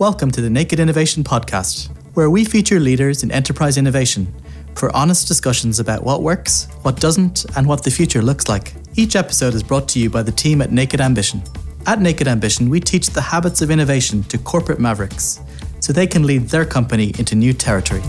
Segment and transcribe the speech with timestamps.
[0.00, 4.32] Welcome to the Naked Innovation Podcast, where we feature leaders in enterprise innovation
[4.74, 8.72] for honest discussions about what works, what doesn't, and what the future looks like.
[8.96, 11.42] Each episode is brought to you by the team at Naked Ambition.
[11.84, 15.38] At Naked Ambition, we teach the habits of innovation to corporate mavericks
[15.80, 18.00] so they can lead their company into new territory.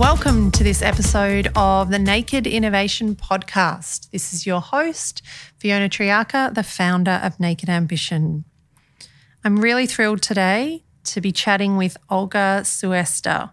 [0.00, 4.08] Welcome to this episode of the Naked Innovation Podcast.
[4.12, 5.20] This is your host,
[5.58, 8.46] Fiona Triarca, the founder of Naked Ambition.
[9.44, 13.52] I'm really thrilled today to be chatting with Olga Suesta.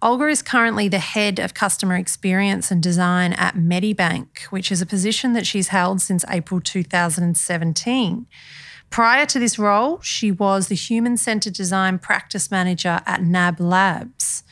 [0.00, 4.86] Olga is currently the head of customer experience and design at Medibank, which is a
[4.86, 8.26] position that she's held since April 2017.
[8.90, 14.44] Prior to this role, she was the human centered design practice manager at NAB Labs.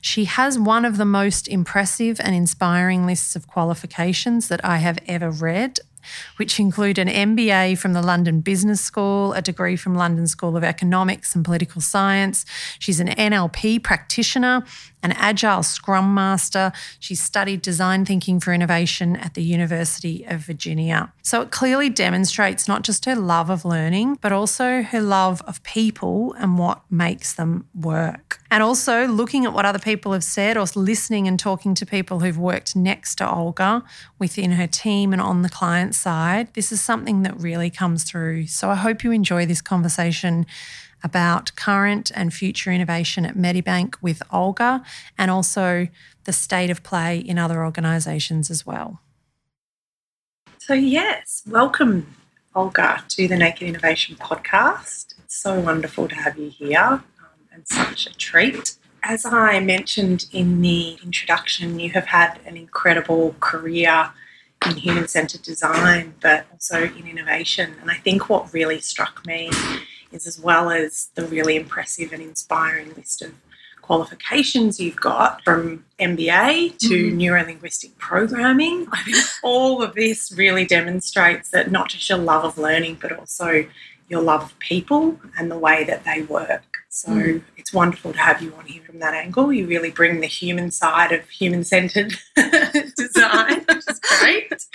[0.00, 4.98] She has one of the most impressive and inspiring lists of qualifications that I have
[5.06, 5.78] ever read,
[6.36, 10.64] which include an MBA from the London Business School, a degree from London School of
[10.64, 12.46] Economics and Political Science.
[12.78, 14.64] She's an NLP practitioner,
[15.02, 16.72] an agile scrum master.
[16.98, 21.12] She studied design thinking for innovation at the University of Virginia.
[21.22, 25.62] So it clearly demonstrates not just her love of learning, but also her love of
[25.62, 28.40] people and what makes them work.
[28.50, 32.20] And also looking at what other people have said or listening and talking to people
[32.20, 33.84] who've worked next to Olga
[34.18, 38.46] within her team and on the client side, this is something that really comes through.
[38.48, 40.46] So I hope you enjoy this conversation
[41.02, 44.82] about current and future innovation at Medibank with Olga
[45.18, 45.88] and also
[46.24, 49.00] the state of play in other organisations as well.
[50.58, 52.14] So, yes, welcome,
[52.54, 55.14] Olga, to the Naked Innovation podcast.
[55.24, 57.02] It's so wonderful to have you here um,
[57.52, 58.76] and such a treat.
[59.02, 64.12] As I mentioned in the introduction, you have had an incredible career
[64.66, 67.74] in human centered design, but also in innovation.
[67.80, 69.50] And I think what really struck me
[70.12, 73.32] is as well as the really impressive and inspiring list of
[73.82, 77.18] qualifications you've got from MBA to mm-hmm.
[77.18, 78.86] neurolinguistic programming.
[78.92, 83.10] I think all of this really demonstrates that not just your love of learning, but
[83.10, 83.66] also
[84.08, 86.69] your love of people and the way that they work.
[86.92, 87.42] So mm.
[87.56, 89.52] it's wonderful to have you on here from that angle.
[89.52, 92.14] You really bring the human side of human centered
[92.96, 94.66] design, which is great.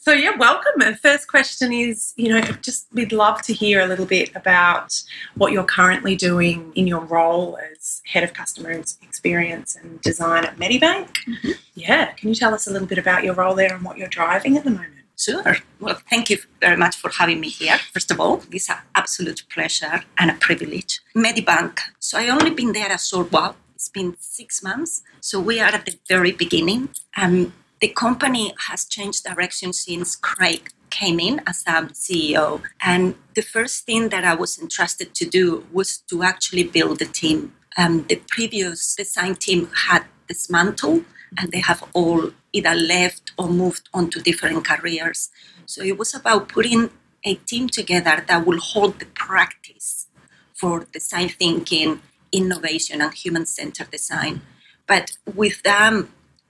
[0.00, 0.74] So, yeah, welcome.
[0.78, 5.02] The first question is you know, just we'd love to hear a little bit about
[5.34, 10.56] what you're currently doing in your role as head of customer experience and design at
[10.56, 11.08] Medibank.
[11.26, 11.50] Mm-hmm.
[11.74, 14.06] Yeah, can you tell us a little bit about your role there and what you're
[14.06, 14.93] driving at the moment?
[15.16, 15.56] Sure.
[15.80, 17.78] Well, thank you very much for having me here.
[17.92, 21.00] First of all, it's an absolute pleasure and a privilege.
[21.14, 21.78] Medibank.
[21.98, 23.56] So I only been there a short while.
[23.74, 25.02] It's been six months.
[25.20, 26.88] So we are at the very beginning.
[27.16, 32.62] Um, the company has changed direction since Craig came in as a CEO.
[32.80, 37.06] And the first thing that I was entrusted to do was to actually build the
[37.06, 37.52] team.
[37.76, 41.04] Um, the previous design team had dismantled
[41.38, 45.30] and they have all either left or moved on to different careers.
[45.66, 46.90] So it was about putting
[47.24, 50.06] a team together that will hold the practice
[50.54, 52.00] for design thinking,
[52.30, 54.42] innovation, and human centered design.
[54.86, 56.06] But with that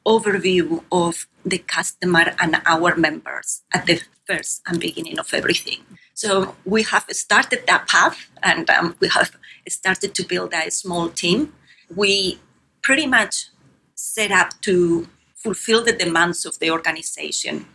[0.06, 5.80] overview of the customer and our members at the first and beginning of everything.
[6.14, 9.36] So we have started that path and um, we have
[9.68, 11.54] started to build a small team.
[11.94, 12.38] We
[12.82, 13.46] pretty much
[14.04, 17.66] set up to fulfill the demands of the organization.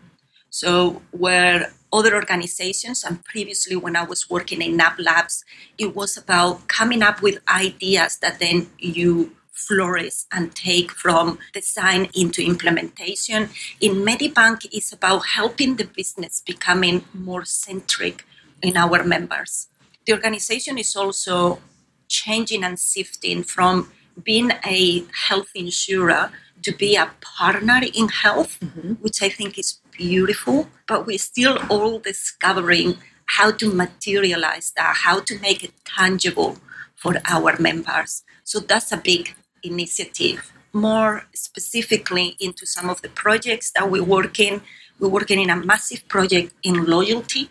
[0.50, 5.44] So, where other organizations, and previously when I was working in NAB Labs,
[5.78, 12.09] it was about coming up with ideas that then you flourish and take from design
[12.16, 13.50] into implementation.
[13.81, 18.25] In Medibank, it's about helping the business becoming more centric
[18.62, 19.68] in our members.
[20.06, 21.59] The organization is also
[22.07, 23.91] changing and shifting from
[24.24, 26.31] being a health insurer
[26.63, 28.94] to be a partner in health, mm-hmm.
[28.94, 35.19] which I think is beautiful, but we're still all discovering how to materialize that, how
[35.21, 36.57] to make it tangible
[36.95, 38.24] for our members.
[38.44, 40.51] So that's a big initiative.
[40.74, 44.62] More specifically into some of the projects that we're working,
[45.00, 47.50] we're working in a massive project in loyalty.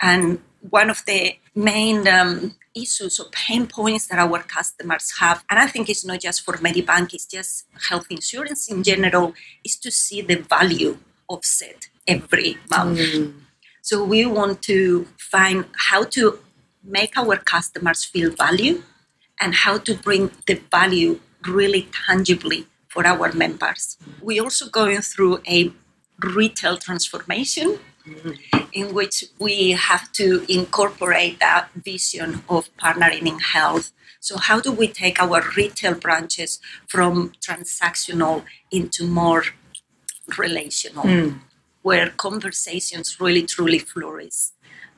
[0.00, 5.58] And one of the main um, issues or pain points that our customers have, and
[5.58, 9.34] I think it's not just for Medibank, it's just health insurance in general,
[9.64, 10.98] is to see the value
[11.28, 12.98] offset every month.
[12.98, 13.34] Mm.
[13.82, 16.38] So we want to find how to
[16.84, 18.82] make our customers feel value
[19.40, 23.96] and how to bring the value really tangibly for our members.
[24.20, 25.72] We're also going through a
[26.22, 27.80] retail transformation
[28.72, 33.92] in which we have to incorporate that vision of partnering in health.
[34.20, 39.44] So, how do we take our retail branches from transactional into more
[40.38, 41.38] relational, hmm.
[41.82, 44.50] where conversations really truly flourish?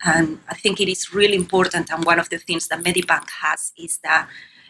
[0.05, 1.91] And I think it is really important.
[1.91, 4.29] And one of the things that Medibank has is that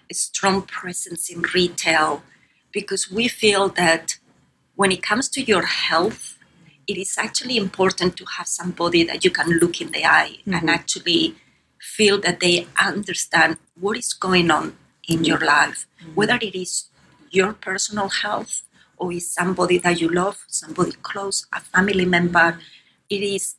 [0.09, 2.23] a strong presence in retail
[2.73, 4.19] because we feel that
[4.77, 6.34] when it comes to your health,
[6.87, 10.55] it is actually important to have somebody that you can look in the eye and
[10.55, 10.69] mm-hmm.
[10.69, 11.35] actually
[11.81, 14.77] feel that they understand what is going on
[15.09, 16.15] in your life, mm-hmm.
[16.15, 16.89] whether it is
[17.31, 18.63] your personal health
[18.97, 22.59] or is somebody that you love, somebody close, a family member.
[23.11, 23.57] It is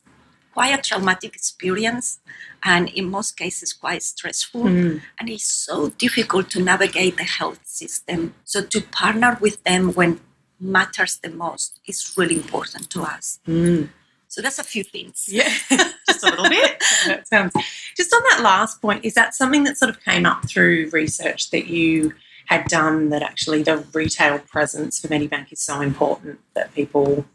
[0.52, 2.18] quite a traumatic experience
[2.64, 4.64] and in most cases quite stressful.
[4.64, 4.98] Mm-hmm.
[5.18, 8.34] And it's so difficult to navigate the health system.
[8.44, 10.20] So to partner with them when
[10.60, 13.88] matters the most is really important to us mm.
[14.28, 15.48] so that's a few things Yeah,
[16.06, 16.82] just a little bit.
[17.06, 17.52] That sounds.
[17.96, 21.50] Just on that last point, is that something that sort of came up through research
[21.50, 22.14] that you
[22.46, 27.26] had done that actually the retail presence for Medibank is so important that people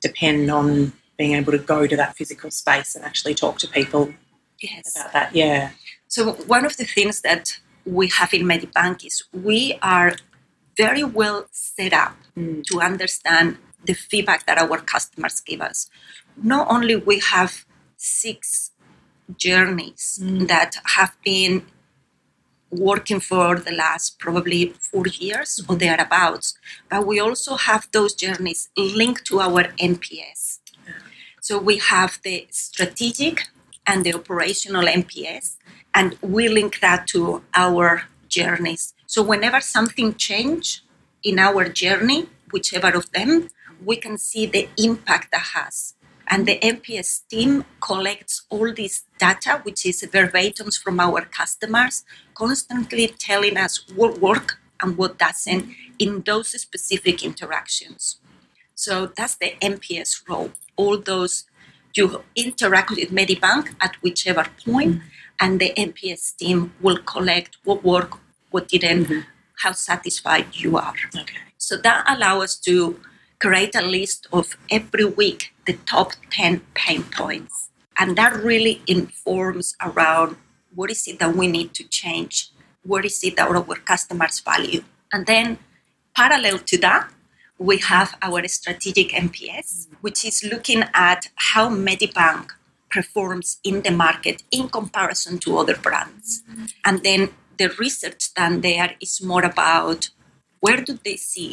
[0.00, 4.12] depend on being able to go to that physical space and actually talk to people
[4.60, 5.34] yes about that?
[5.34, 5.70] Yeah.
[6.08, 10.14] So one of the things that we have in Medibank is we are
[10.76, 12.60] very well set up hmm.
[12.66, 15.90] to understand the feedback that our customers give us.
[16.36, 17.64] Not only we have
[17.96, 18.70] six
[19.36, 20.46] journeys hmm.
[20.46, 21.66] that have been
[22.70, 25.78] working for the last probably four years or hmm.
[25.78, 26.56] thereabouts,
[26.88, 30.60] but we also have those journeys linked to our NPS.
[31.40, 33.48] So we have the strategic
[33.84, 35.56] and the operational NPS,
[35.92, 38.94] and we link that to our journeys.
[39.12, 40.82] So whenever something change
[41.22, 43.50] in our journey, whichever of them,
[43.84, 45.92] we can see the impact that has.
[46.28, 53.08] And the NPS team collects all this data, which is verbatims from our customers, constantly
[53.08, 55.68] telling us what work and what doesn't
[55.98, 58.16] in those specific interactions.
[58.74, 60.52] So that's the NPS role.
[60.76, 61.44] All those
[61.94, 65.06] you interact with Medibank at whichever point, mm-hmm.
[65.38, 68.16] and the NPS team will collect what worked,
[68.52, 69.20] what didn't, mm-hmm.
[69.62, 70.94] how satisfied you are.
[71.16, 71.38] Okay.
[71.58, 73.00] So that allows us to
[73.40, 77.70] create a list of every week the top 10 pain points.
[77.98, 80.36] And that really informs around
[80.74, 82.50] what is it that we need to change?
[82.84, 84.82] What is it that our customers value?
[85.12, 85.58] And then
[86.16, 87.10] parallel to that,
[87.58, 92.50] we have our strategic NPS, which is looking at how Medibank
[92.90, 96.42] performs in the market in comparison to other brands.
[96.50, 96.64] Mm-hmm.
[96.84, 97.30] And then
[97.62, 100.00] the research done there is more about
[100.64, 101.52] where do they see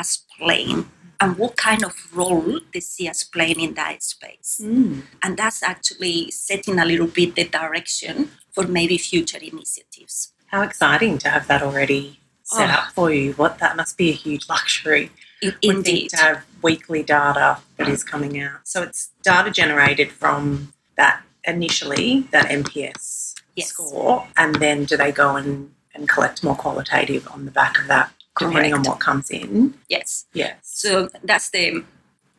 [0.00, 0.88] us playing
[1.20, 4.60] and what kind of role they see us playing in that space.
[4.62, 5.02] Mm.
[5.22, 10.32] And that's actually setting a little bit the direction for maybe future initiatives.
[10.46, 12.78] How exciting to have that already set Oh.
[12.78, 13.32] up for you.
[13.34, 15.10] What that must be a huge luxury.
[15.42, 16.10] In- Indeed.
[16.10, 18.60] to have weekly data that is coming out.
[18.64, 23.29] So it's data generated from that initially, that NPS
[23.60, 23.68] Yes.
[23.68, 27.86] score, and then do they go and, and collect more qualitative on the back of
[27.88, 29.74] that, depending on what comes in?
[29.88, 30.26] Yes.
[30.32, 30.56] Yes.
[30.62, 31.84] So that's the,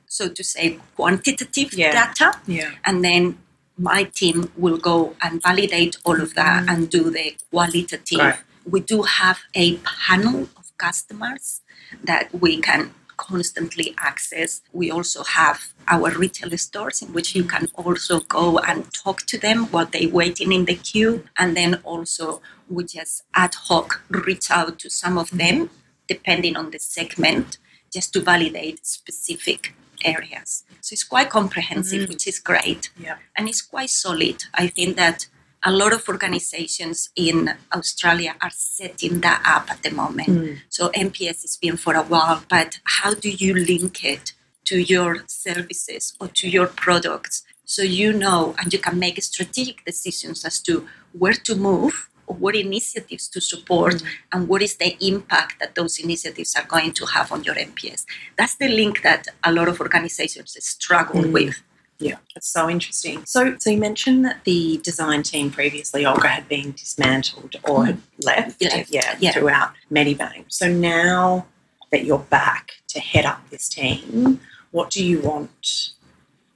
[0.07, 1.91] so to say, quantitative Yeah.
[1.91, 2.39] data.
[2.47, 2.71] Yeah.
[2.85, 3.37] And then
[3.77, 6.71] my team will go and validate all of that mm.
[6.71, 8.19] and do the qualitative.
[8.19, 8.39] Right.
[8.69, 11.61] We do have a panel of customers
[12.03, 12.93] that we can
[13.29, 14.61] constantly access.
[14.73, 19.37] We also have our retail stores in which you can also go and talk to
[19.45, 21.13] them while they're waiting in the queue.
[21.37, 25.69] And then also we just ad hoc reach out to some of them,
[26.07, 27.57] depending on the segment,
[27.95, 29.73] just to validate specific
[30.03, 30.63] areas.
[30.81, 32.09] So it's quite comprehensive, mm.
[32.09, 33.17] which is great Yeah.
[33.35, 34.37] and it's quite solid.
[34.63, 35.27] I think that
[35.63, 40.29] a lot of organizations in Australia are setting that up at the moment.
[40.29, 40.57] Mm.
[40.69, 44.33] So NPS has been for a while, but how do you link it
[44.65, 49.83] to your services or to your products so you know and you can make strategic
[49.85, 54.05] decisions as to where to move or what initiatives to support mm.
[54.31, 58.05] and what is the impact that those initiatives are going to have on your NPS.
[58.37, 61.31] That's the link that a lot of organizations struggle mm.
[61.31, 61.61] with.
[62.01, 63.23] Yeah, it's so interesting.
[63.25, 67.97] So, so you mentioned that the design team previously, Olga, had been dismantled or had
[67.97, 68.27] mm-hmm.
[68.27, 69.31] left, Left, yeah, yeah.
[69.31, 70.45] throughout Medibank.
[70.47, 71.45] So now
[71.91, 74.39] that you're back to head up this team,
[74.71, 75.93] what do you want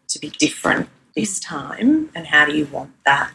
[0.07, 1.45] to be different this mm.
[1.45, 3.31] time, and how do you want that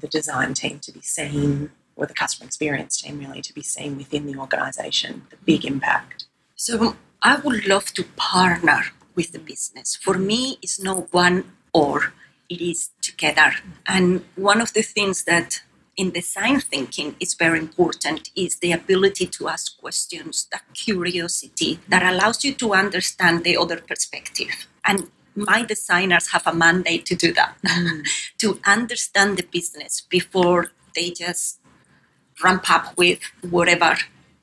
[0.00, 3.98] the design team to be seen, or the customer experience team really to be seen
[3.98, 5.26] within the organisation?
[5.30, 6.24] The big impact.
[6.56, 9.96] So I would love to partner with the business.
[9.96, 12.12] For me, it's no one or
[12.48, 13.54] it is together.
[13.86, 15.62] And one of the things that
[15.96, 22.02] in design thinking is very important is the ability to ask questions, that curiosity that
[22.02, 24.66] allows you to understand the other perspective.
[24.84, 28.06] And my designers have a mandate to do that, mm.
[28.38, 31.58] to understand the business before they just
[32.42, 33.96] ramp up with whatever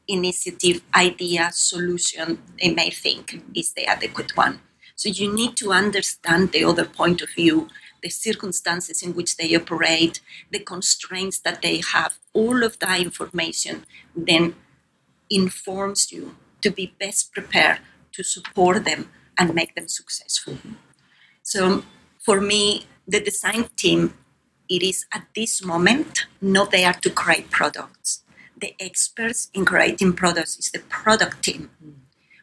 [0.10, 4.60] initiative, idea, solution they may think is the adequate one.
[4.96, 7.70] So you need to understand the other point of view
[8.02, 13.86] the circumstances in which they operate, the constraints that they have, all of that information
[14.16, 14.56] then
[15.30, 17.80] informs you to be best prepared
[18.12, 20.58] to support them and make them successful.
[21.44, 21.84] So
[22.20, 24.14] for me, the design team,
[24.68, 28.24] it is at this moment not there to create products.
[28.60, 31.70] The experts in creating products is the product team.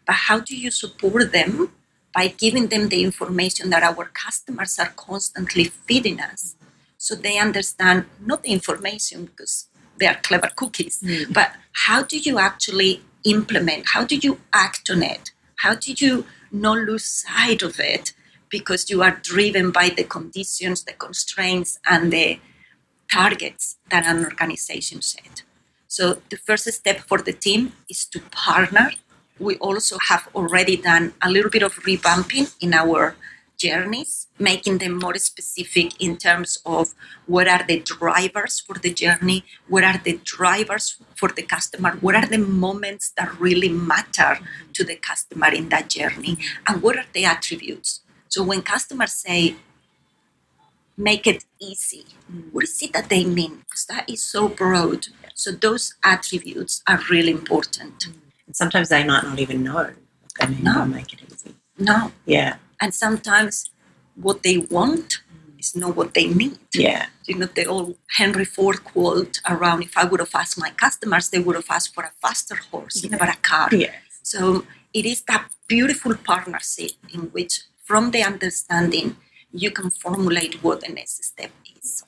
[0.06, 1.70] But how do you support them
[2.16, 6.56] by giving them the information that our customers are constantly feeding us
[6.96, 9.68] so they understand not the information because
[9.98, 11.32] they are clever cookies mm.
[11.32, 11.52] but
[11.84, 16.78] how do you actually implement how do you act on it how do you not
[16.78, 18.12] lose sight of it
[18.48, 22.40] because you are driven by the conditions the constraints and the
[23.12, 25.42] targets that an organization set
[25.96, 27.62] so the first step for the team
[27.92, 28.88] is to partner
[29.38, 33.16] we also have already done a little bit of revamping in our
[33.56, 36.94] journeys, making them more specific in terms of
[37.26, 42.14] what are the drivers for the journey, what are the drivers for the customer, what
[42.14, 44.38] are the moments that really matter
[44.74, 46.36] to the customer in that journey,
[46.66, 48.00] and what are the attributes.
[48.28, 49.56] So when customers say,
[50.96, 52.04] make it easy,
[52.52, 53.62] what is it that they mean?
[53.64, 55.06] Because that is so broad.
[55.36, 58.06] So those attributes are really important.
[58.46, 59.90] And sometimes they might not even know
[60.38, 60.84] they mean no.
[60.86, 61.54] make it easy.
[61.78, 62.12] No.
[62.24, 62.56] Yeah.
[62.80, 63.70] And sometimes
[64.14, 65.20] what they want
[65.58, 66.58] is not what they need.
[66.74, 67.06] Yeah.
[67.26, 71.28] You know, the old Henry Ford quote around if I would have asked my customers,
[71.28, 73.10] they would have asked for a faster horse, yeah.
[73.10, 73.68] never a car.
[73.72, 73.94] Yeah.
[74.22, 79.16] So it is that beautiful partnership in which, from the understanding,
[79.52, 81.50] you can formulate what the next step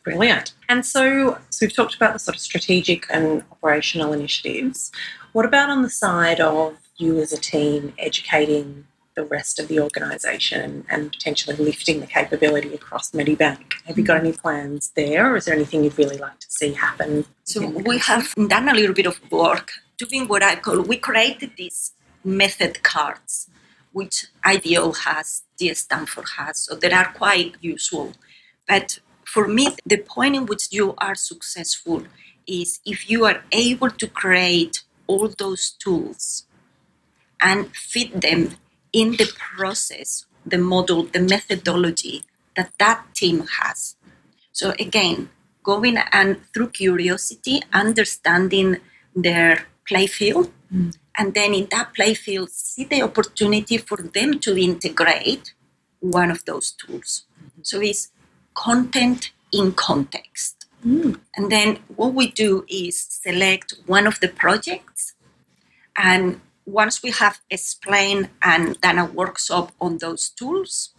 [0.05, 0.53] Brilliant.
[0.69, 4.91] And so, so we've talked about the sort of strategic and operational initiatives.
[5.33, 9.81] What about on the side of you as a team educating the rest of the
[9.81, 13.75] organisation and potentially lifting the capability across Medibank?
[13.87, 16.73] Have you got any plans there, or is there anything you'd really like to see
[16.73, 17.25] happen?
[17.45, 21.51] So we have done a little bit of work doing what I call we created
[21.57, 21.93] these
[22.25, 23.51] method cards,
[23.93, 28.13] which IDEO has, DS Stanford has, so they are quite useful.
[28.69, 32.03] But for me, the point in which you are successful
[32.47, 36.47] is if you are able to create all those tools
[37.43, 38.57] and fit them
[38.91, 42.25] in the process, the model, the methodology
[42.57, 43.97] that that team has.
[44.53, 45.29] So again,
[45.63, 48.79] going and through curiosity, understanding
[49.15, 50.97] their playfield, mm.
[51.19, 55.53] and then in that playfield, see the opportunity for them to integrate
[56.01, 57.25] one of those tools.
[57.37, 57.61] Mm-hmm.
[57.63, 58.11] So it's
[58.59, 60.67] content in context.
[60.85, 61.21] Mm.
[61.37, 65.15] And then what we do is select one of the projects.
[65.97, 70.91] And once we have explained and done a workshop on those tools,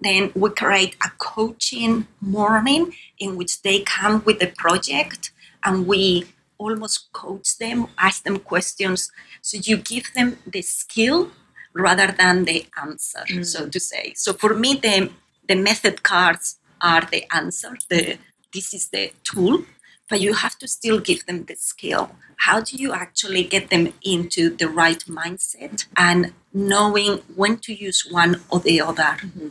[0.00, 5.32] then we create a coaching morning in which they come with the project
[5.64, 6.26] and we
[6.58, 9.10] almost coach them, ask them questions.
[9.40, 11.30] So you give them the skill
[11.74, 13.44] rather than the answer, mm.
[13.44, 14.12] so to say.
[14.14, 15.10] So for me, the,
[15.48, 18.18] the method cards are the answer, the
[18.52, 19.64] this is the tool,
[20.10, 22.10] but you have to still give them the skill.
[22.36, 28.06] How do you actually get them into the right mindset and knowing when to use
[28.10, 29.16] one or the other?
[29.22, 29.48] Mm-hmm.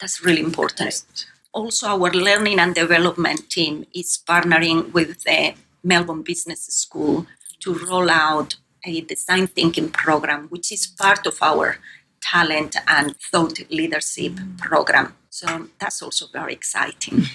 [0.00, 0.80] That's really important.
[0.80, 1.26] Right.
[1.52, 7.26] Also, our learning and development team is partnering with the Melbourne Business School
[7.60, 11.78] to roll out a design thinking program, which is part of our
[12.20, 14.58] talent and thought leadership mm.
[14.58, 15.14] program.
[15.38, 17.26] So um, that's also very exciting.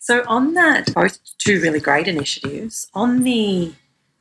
[0.00, 2.88] so on that, both two really great initiatives.
[2.94, 3.74] On the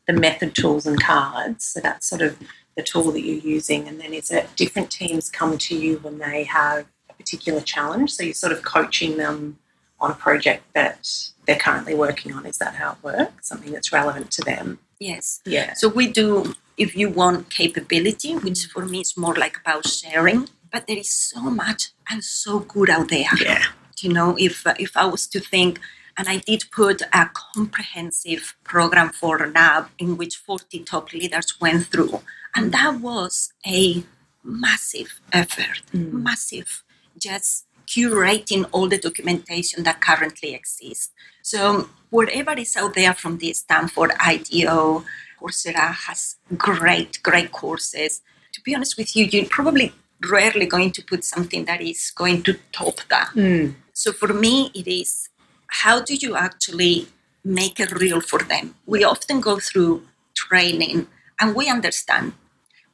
[0.06, 2.38] the method tools and cards, so that's sort of
[2.76, 6.18] the tool that you're using, and then is it different teams come to you when
[6.18, 8.12] they have a particular challenge?
[8.12, 9.60] So you're sort of coaching them
[10.02, 11.10] on a project that
[11.48, 12.46] they're currently working on.
[12.46, 13.48] Is that how it works?
[13.48, 14.80] Something that's relevant to them?
[15.00, 15.42] Yes.
[15.46, 15.74] Yeah.
[15.74, 20.50] So we do if you want capability, which for me is more like about sharing,
[20.76, 23.34] but there is so much and so good out there.
[23.40, 23.64] Yeah.
[24.02, 25.80] You know, if if I was to think,
[26.18, 31.88] and I did put a comprehensive program for NAB in which 40 top leaders went
[31.88, 32.20] through,
[32.58, 34.04] and that was a
[34.44, 36.12] massive effort, mm.
[36.12, 36.84] massive.
[37.18, 41.12] Just curating all the documentation that currently exists.
[41.42, 45.06] So whatever is out there from the Stanford IDEO,
[45.40, 48.22] Coursera has great, great courses.
[48.56, 49.94] To be honest with you, you're probably
[50.30, 53.30] rarely going to put something that is going to top that.
[53.36, 53.76] Mm.
[53.94, 55.30] So for me, it is
[55.68, 57.08] how do you actually
[57.44, 58.76] make it real for them?
[58.86, 60.04] We often go through
[60.34, 61.08] training
[61.40, 62.34] and we understand.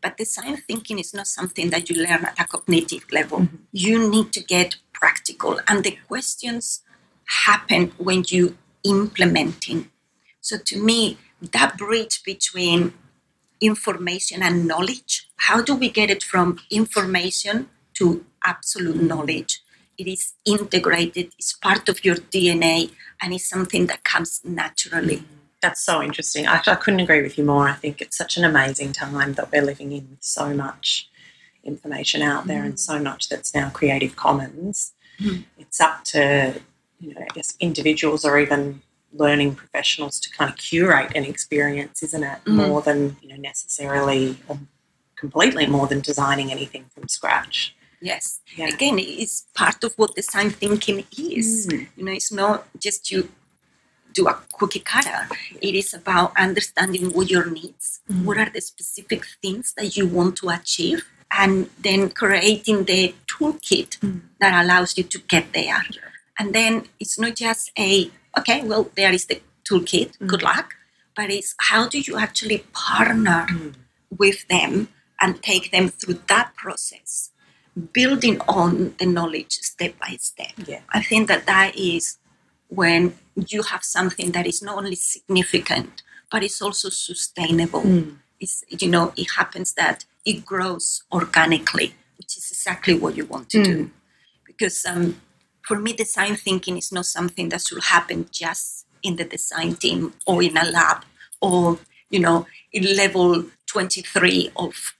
[0.01, 3.47] But design thinking is not something that you learn at a cognitive level.
[3.71, 5.59] You need to get practical.
[5.67, 6.81] And the questions
[7.25, 9.91] happen when you implementing.
[10.41, 12.93] So to me, that bridge between
[13.61, 19.61] information and knowledge, how do we get it from information to absolute knowledge?
[19.97, 22.91] It is integrated, it's part of your DNA,
[23.21, 25.23] and it's something that comes naturally.
[25.61, 26.47] That's so interesting.
[26.47, 27.69] I, I couldn't agree with you more.
[27.69, 31.07] I think it's such an amazing time that we're living in with so much
[31.63, 34.93] information out there and so much that's now Creative Commons.
[35.19, 35.43] Mm.
[35.59, 36.59] It's up to,
[36.99, 38.81] you know, I guess individuals or even
[39.13, 42.39] learning professionals to kind of curate an experience, isn't it?
[42.45, 42.67] Mm.
[42.67, 44.57] More than, you know, necessarily or
[45.15, 47.75] completely more than designing anything from scratch.
[48.01, 48.39] Yes.
[48.55, 48.67] Yeah.
[48.67, 51.67] Again, it's part of what design thinking is.
[51.67, 51.87] Mm.
[51.95, 53.29] You know, it's not just you
[54.13, 55.27] do a cookie cutter.
[55.61, 58.25] It is about understanding what your needs, Mm.
[58.25, 63.99] what are the specific things that you want to achieve, and then creating the toolkit
[63.99, 64.21] Mm.
[64.39, 65.83] that allows you to get there.
[66.39, 70.27] And then it's not just a, okay, well, there is the toolkit, Mm.
[70.27, 70.75] good luck,
[71.15, 73.73] but it's how do you actually partner Mm.
[74.09, 74.87] with them
[75.19, 77.29] and take them through that process,
[77.93, 80.53] building on the knowledge step by step.
[80.65, 80.81] Yeah.
[80.89, 82.17] I think that that is
[82.67, 87.81] when you have something that is not only significant, but it's also sustainable.
[87.83, 88.17] Mm.
[88.39, 93.49] It's, you know, it happens that it grows organically, which is exactly what you want
[93.49, 93.91] to do.
[94.45, 95.21] Because um,
[95.67, 100.13] for me, design thinking is not something that should happen just in the design team
[100.25, 101.03] or in a lab
[101.41, 104.93] or, you know, in level 23 of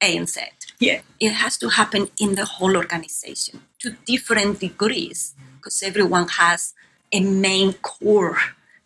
[0.00, 0.36] ANZ
[0.78, 1.00] Yeah.
[1.20, 6.74] it has to happen in the whole organization to different degrees because everyone has
[7.12, 8.38] a main core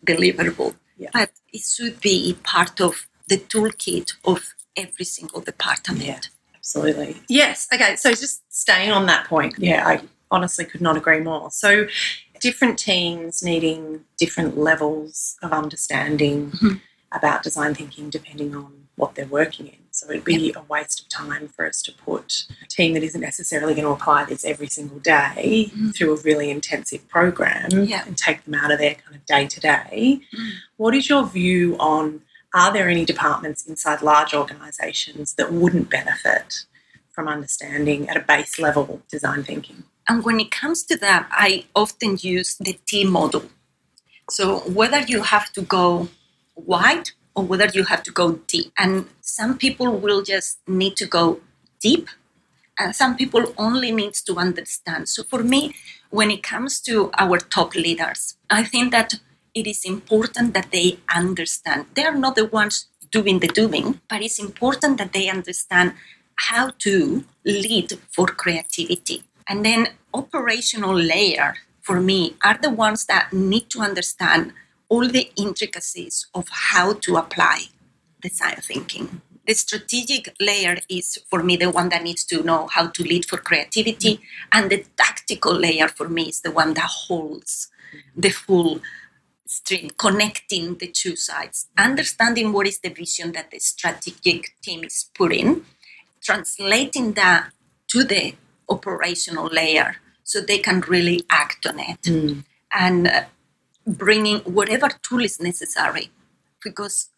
[0.05, 1.09] deliverable Yeah.
[1.11, 6.19] but it should be part of the toolkit of every single department Yeah.
[6.55, 7.17] Absolutely.
[7.27, 7.67] Yes.
[7.73, 7.95] Okay.
[7.97, 9.55] So just staying on that point.
[9.57, 10.01] Yeah, I
[10.31, 11.51] honestly could not agree more.
[11.51, 11.87] So
[12.39, 16.81] different teams needing different levels of understanding Mhm.
[17.11, 19.77] about design thinking depending on what they're working in.
[19.91, 23.19] So it'd be a waste of time for us to put a team that isn't
[23.21, 25.95] necessarily going to apply this every single day Mhm.
[25.95, 28.03] through a really intensive program Yeah.
[28.05, 30.21] and take them out of their kind of day to day.
[30.33, 30.51] Mm.
[30.77, 32.21] What is your view on
[32.53, 36.65] are there any departments inside large organisations that wouldn't benefit
[37.09, 39.83] from understanding at a base level design thinking?
[40.11, 41.49] And when it comes to that i
[41.83, 43.43] often use the t model
[44.29, 45.85] so whether you have to go
[46.55, 48.71] wide or whether you have to go deep.
[48.77, 51.41] And some people will just need to go
[51.79, 52.07] deep
[52.79, 55.09] and some people only needs to understand.
[55.09, 55.75] So for me
[56.09, 59.13] when it comes to our top leaders i think that
[59.53, 61.85] it is important that they understand.
[61.93, 65.93] They are not the ones doing the doing but it's important that they understand
[66.35, 73.33] how to lead for creativity and then operational layer for me are the ones that
[73.33, 74.53] need to understand
[74.89, 77.63] all the intricacies of how to apply
[78.21, 79.21] design thinking.
[79.47, 83.25] The strategic layer is for me the one that needs to know how to lead
[83.25, 87.69] for creativity, and the tactical layer for me is the one that holds
[88.15, 88.81] the full
[89.47, 95.09] stream, connecting the two sides, understanding what is the vision that the strategic team is
[95.13, 95.65] putting,
[96.21, 97.49] translating that
[97.87, 98.35] to the
[98.71, 102.01] operational layer so they can really act on it.
[102.05, 102.39] Hmm.
[102.73, 103.23] And uh,
[103.85, 106.09] bringing whatever tool is necessary
[106.63, 107.09] because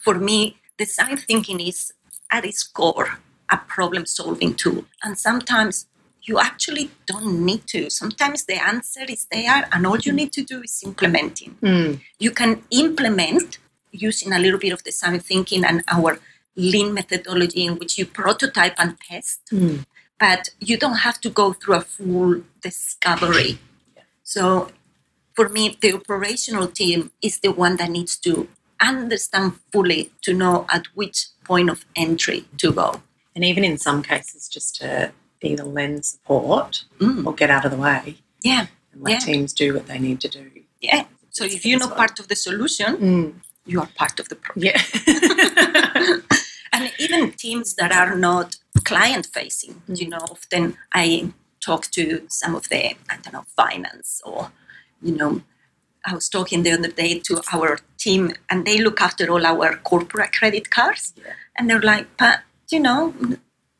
[0.00, 1.92] for me design thinking is
[2.30, 3.18] at its core
[3.50, 4.84] a problem solving tool.
[5.04, 5.86] And sometimes
[6.22, 7.90] you actually don't need to.
[7.90, 10.16] Sometimes the answer is there and all you hmm.
[10.16, 11.56] need to do is implementing.
[11.60, 11.94] Hmm.
[12.18, 13.58] You can implement
[13.92, 16.18] using a little bit of design thinking and our
[16.56, 19.40] lean methodology in which you prototype and test
[20.24, 22.32] but you don't have to go through a full
[22.68, 23.52] discovery.
[24.34, 24.44] So,
[25.36, 28.32] for me, the operational team is the one that needs to
[28.92, 31.18] understand fully to know at which
[31.50, 32.88] point of entry to go.
[33.34, 34.88] And even in some cases, just to
[35.50, 37.26] either lend support Mm.
[37.26, 38.02] or get out of the way
[38.50, 39.18] Yeah, and let Yeah.
[39.30, 40.44] teams do what they need to do.
[40.88, 41.04] yeah.
[41.36, 42.90] So if you're not part of the solution,
[43.70, 44.62] you are part of the problem.
[44.68, 44.80] Yeah.
[46.74, 48.48] and even teams that are not
[48.80, 51.32] client facing you know often i
[51.62, 54.52] talk to some of the, I don't know, finance or,
[55.00, 55.42] you know,
[56.04, 59.76] I was talking the other day to our team and they look after all our
[59.76, 61.14] corporate credit cards.
[61.16, 61.34] Yeah.
[61.56, 63.14] And they're like, but, you know,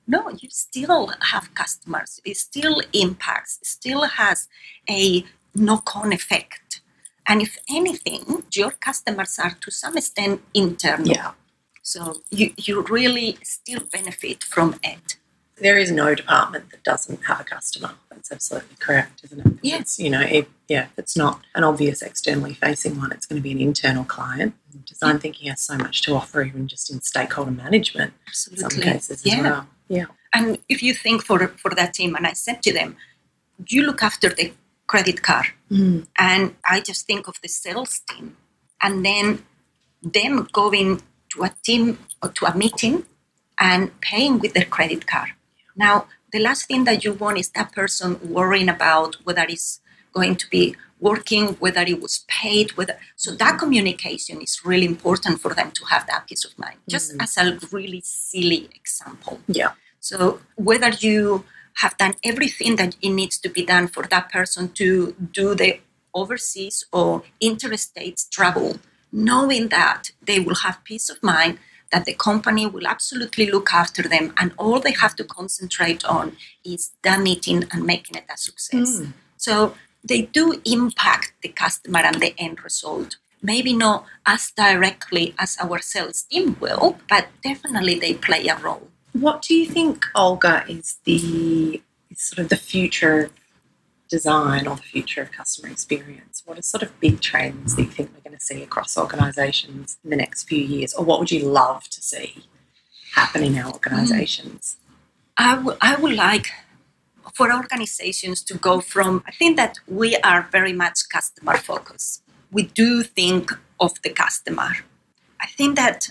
[0.07, 2.21] no, you still have customers.
[2.25, 4.49] It still impacts, it still has
[4.89, 5.25] a
[5.55, 6.81] knock on effect.
[7.27, 11.07] And if anything, your customers are to some extent internal.
[11.07, 11.33] Yeah.
[11.83, 15.17] So you, you really still benefit from it.
[15.61, 17.93] There is no department that doesn't have a customer.
[18.11, 19.53] That's absolutely correct, isn't it?
[19.63, 19.79] Yeah.
[19.79, 23.41] It's, you know, if, yeah, if it's not an obvious externally facing one, it's going
[23.41, 24.55] to be an internal client.
[24.87, 28.93] Design thinking has so much to offer, even just in stakeholder management, in some Absolutely.
[28.93, 29.35] cases yeah.
[29.35, 29.67] as well.
[29.89, 30.07] Yeah.
[30.33, 32.97] And if you think for, for that team, and I said to them,
[33.69, 34.53] you look after the
[34.87, 35.47] credit card.
[35.71, 36.07] Mm.
[36.19, 38.37] And I just think of the sales team
[38.83, 39.45] and then
[40.03, 43.05] them going to a team or to a meeting
[43.59, 45.31] and paying with their credit card.
[45.77, 49.81] Now, the last thing that you want is that person worrying about whether it's
[50.13, 55.41] going to be working, whether it was paid, whether so that communication is really important
[55.41, 56.79] for them to have that peace of mind.
[56.89, 57.21] Just mm-hmm.
[57.21, 59.41] as a really silly example.
[59.49, 59.73] Yeah.
[60.01, 61.45] So whether you
[61.77, 65.81] have done everything that it needs to be done for that person to do the
[66.15, 68.79] overseas or interstate travel,
[69.13, 71.59] knowing that they will have peace of mind,
[71.93, 76.37] that the company will absolutely look after them, and all they have to concentrate on
[76.65, 78.99] is that meeting and making it a success.
[78.99, 79.11] Hmm.
[79.37, 83.17] So they do impact the customer and the end result.
[83.43, 88.89] Maybe not as directly as our sales team will, but definitely they play a role.
[89.13, 91.83] What do you think, Olga, is the
[92.15, 93.31] sort of the future
[94.17, 96.43] design or the future of customer experience?
[96.45, 99.99] What are sort of big trends that you think we're going to see across organisations
[100.05, 102.31] in the next few years, or what would you love to see
[103.21, 103.79] happen in our mm.
[103.79, 104.77] organisations?
[105.37, 106.49] I would I would like
[107.39, 112.23] for organizations to go from, I think that we are very much customer focused.
[112.51, 113.45] We do think
[113.81, 114.71] of the customer.
[115.41, 116.11] I think that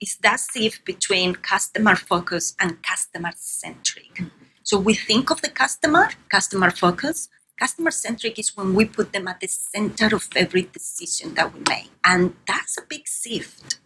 [0.00, 4.14] it's that shift between customer focus and customer centric.
[4.16, 4.37] Mm.
[4.68, 7.30] So we think of the customer, customer focus.
[7.58, 11.60] Customer centric is when we put them at the center of every decision that we
[11.66, 11.90] make.
[12.04, 13.78] And that's a big shift.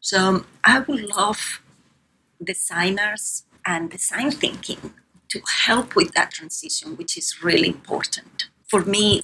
[0.00, 1.62] So I would love
[2.42, 4.94] designers and design thinking
[5.28, 8.48] to help with that transition, which is really important.
[8.66, 9.22] For me,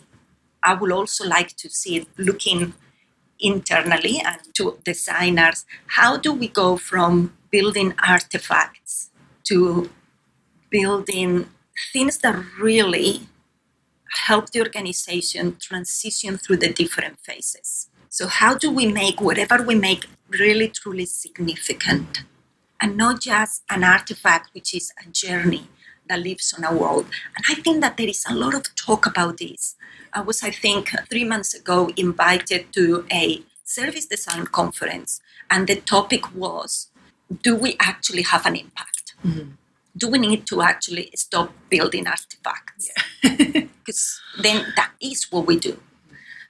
[0.62, 2.74] I would also like to see looking
[3.40, 5.66] internally and to designers
[5.98, 9.10] how do we go from building artifacts
[9.48, 9.90] to
[10.72, 11.48] building
[11.92, 13.28] things that really
[14.26, 17.88] help the organization transition through the different phases.
[18.08, 22.24] So, how do we make whatever we make really truly significant
[22.80, 25.68] and not just an artifact which is a journey
[26.08, 27.06] that lives on a world?
[27.36, 29.76] And I think that there is a lot of talk about this.
[30.12, 35.76] I was, I think, three months ago invited to a service design conference, and the
[35.76, 36.88] topic was
[37.42, 39.14] do we actually have an impact?
[39.24, 39.52] Mm-hmm.
[39.96, 42.90] Do we need to actually stop building artifacts?
[43.22, 45.78] Because then that is what we do.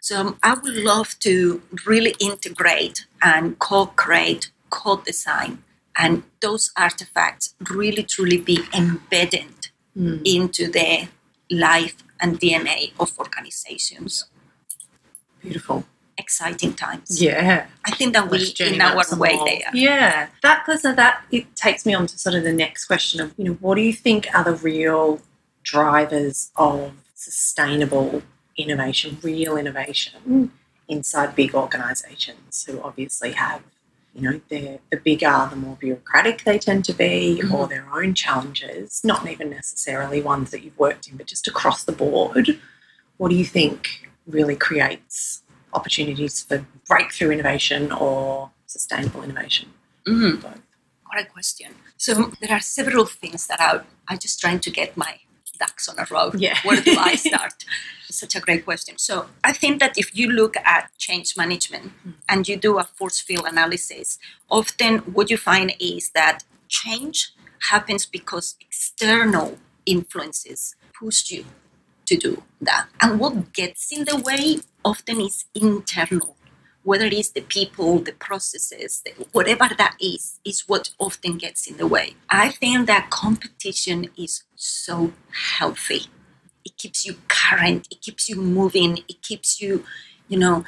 [0.00, 5.62] So um, I would love to really integrate and co-create, co-design,
[5.96, 10.18] and those artifacts really truly be embedded hmm.
[10.24, 11.09] into the
[11.50, 14.24] life and DNA of organizations.
[15.40, 15.85] Beautiful.
[16.23, 17.21] Exciting times.
[17.21, 17.67] Yeah.
[17.85, 19.47] I think that we in our way more.
[19.47, 19.71] there.
[19.75, 23.21] Yeah, that because of that it takes me on to sort of the next question
[23.21, 25.21] of you know what do you think are the real
[25.65, 28.23] drivers of sustainable
[28.57, 30.53] innovation, real innovation
[30.89, 33.63] inside big organisations who obviously have
[34.15, 37.55] you know the the bigger, the more bureaucratic they tend to be, mm-hmm.
[37.55, 41.85] or their own challenges, not even necessarily ones that you've worked in, but just across
[41.85, 42.61] the board.
[43.17, 45.41] What do you think really creates
[45.73, 49.73] opportunities for breakthrough innovation or sustainable innovation?
[50.07, 50.43] Mhm.
[50.43, 50.61] Both.
[51.11, 51.75] Great question.
[51.97, 55.19] So there are several things that I, I'm just trying to get my
[55.59, 56.33] ducks on a row.
[56.37, 56.59] Yeah.
[56.65, 57.65] Where do I start?
[58.11, 58.99] Such a great question.
[58.99, 61.93] So I think that if you look at change management
[62.29, 64.19] and you do a force field analysis,
[64.51, 67.33] often what you find is that change
[67.71, 71.45] happens because external influences push you
[72.07, 72.87] to do that.
[73.01, 76.37] And what gets in the way often is internal
[76.85, 81.77] whether it is the people, the processes, whatever that is, is what often gets in
[81.77, 82.14] the way.
[82.29, 85.12] I think that competition is so
[85.59, 86.07] healthy.
[86.64, 89.85] It keeps you current, it keeps you moving, it keeps you,
[90.29, 90.64] you know,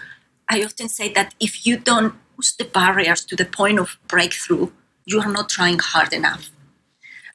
[0.49, 4.71] I often say that if you don't push the barriers to the point of breakthrough,
[5.07, 6.51] you are not trying hard enough.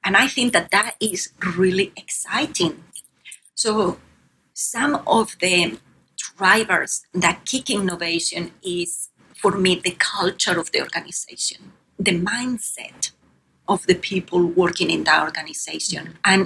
[0.04, 2.84] And I think that that is really exciting.
[3.56, 4.00] So,
[4.54, 5.78] some of the
[6.40, 9.10] drivers that kick innovation is,
[9.42, 11.62] for me, the culture of the organization,
[12.08, 13.02] the mindset
[13.68, 16.04] of the people working in the organization.
[16.24, 16.42] And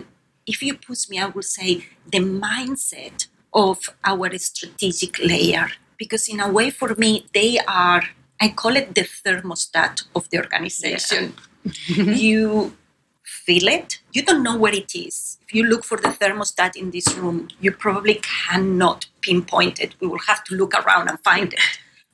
[0.53, 1.71] if you push me, I will say
[2.15, 5.67] the mindset of our strategic layer.
[6.01, 8.03] Because, in a way, for me, they are,
[8.41, 11.23] I call it the thermostat of the organization.
[11.87, 12.13] Yeah.
[12.25, 12.73] you
[13.45, 13.99] feel it.
[14.11, 15.37] You don't know where it is.
[15.47, 19.95] If you look for the thermostat in this room, you probably cannot pinpoint it.
[19.99, 21.59] We will have to look around and find it.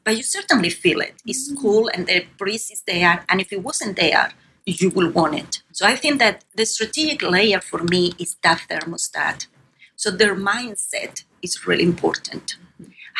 [0.03, 1.15] But you certainly feel it.
[1.25, 1.61] It's mm.
[1.61, 3.25] cool and the breeze is there.
[3.29, 4.31] And if it wasn't there,
[4.65, 5.61] you will want it.
[5.71, 9.47] So I think that the strategic layer for me is that thermostat.
[9.95, 12.55] So their mindset is really important.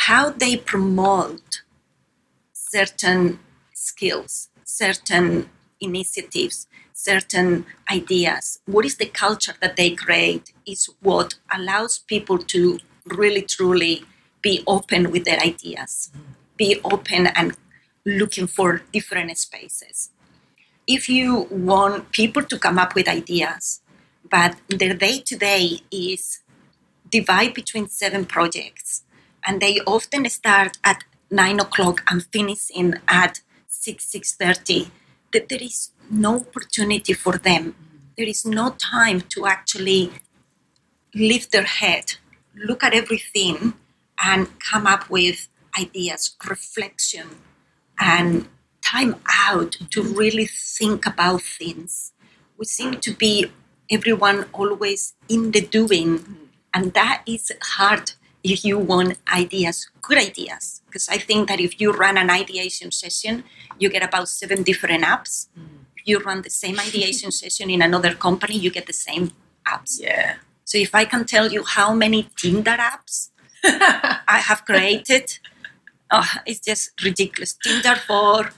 [0.07, 1.63] How they promote
[2.53, 3.39] certain
[3.73, 5.49] skills, certain
[5.81, 6.67] initiatives,
[6.99, 8.59] certain ideas.
[8.65, 14.03] What is the culture that they create is what allows people to really truly
[14.41, 16.11] be open with their ideas,
[16.57, 17.55] be open and
[18.05, 20.11] looking for different spaces.
[20.87, 23.81] If you want people to come up with ideas,
[24.29, 26.41] but their day to day is
[27.09, 29.03] divide between seven projects,
[29.45, 34.91] and they often start at nine o'clock and finishing at six six thirty,
[35.31, 37.75] that there is no opportunity for them.
[38.17, 40.11] There is no time to actually
[41.13, 42.15] lift their head,
[42.55, 43.73] look at everything,
[44.23, 45.47] and come up with
[45.79, 47.27] ideas, reflection,
[47.99, 48.47] and
[48.81, 52.11] time out to really think about things.
[52.57, 53.51] We seem to be
[53.89, 58.11] everyone always in the doing, and that is hard
[58.43, 60.81] if you want ideas, good ideas.
[60.85, 63.43] Because I think that if you run an ideation session,
[63.77, 65.47] you get about seven different apps.
[65.57, 69.31] Mm you run the same ideation session in another company, you get the same
[69.67, 69.99] apps.
[69.99, 70.35] Yeah.
[70.65, 73.29] So if I can tell you how many Tinder apps
[73.63, 75.39] I have created,
[76.11, 77.57] oh, it's just ridiculous.
[77.63, 78.51] Tinder for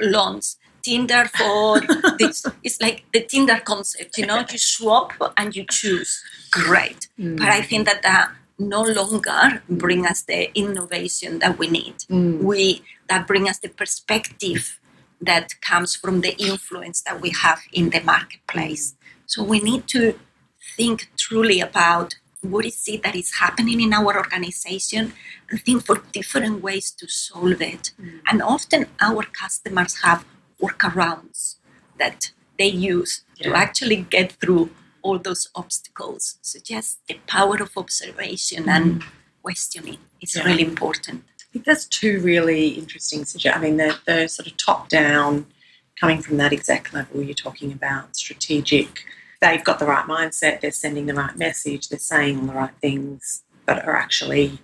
[0.00, 1.80] loans, Tinder for
[2.18, 2.44] this.
[2.62, 6.22] It's like the Tinder concept, you know, you swap and you choose.
[6.50, 7.08] Great.
[7.18, 7.38] Mm.
[7.38, 11.96] But I think that that no longer bring us the innovation that we need.
[12.10, 12.42] Mm.
[12.42, 14.78] We that bring us the perspective
[15.24, 18.94] that comes from the influence that we have in the marketplace.
[19.26, 20.18] So we need to
[20.76, 25.12] think truly about what is it that is happening in our organization
[25.50, 27.92] and think for different ways to solve it.
[28.00, 28.20] Mm.
[28.28, 30.24] And often our customers have
[30.60, 31.56] workarounds
[31.98, 33.48] that they use yeah.
[33.48, 34.70] to actually get through
[35.02, 36.38] all those obstacles.
[36.42, 38.76] So just the power of observation mm.
[38.76, 39.04] and
[39.42, 40.44] questioning is yeah.
[40.44, 43.64] really important think that's two really interesting suggestions.
[43.64, 45.46] I mean, the, the sort of top down,
[45.98, 49.04] coming from that exact level, you're talking about strategic.
[49.40, 52.74] They've got the right mindset, they're sending the right message, they're saying all the right
[52.80, 54.58] things, but are actually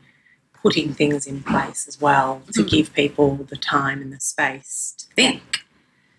[0.62, 2.68] putting things in place as well to mm.
[2.68, 5.60] give people the time and the space to think.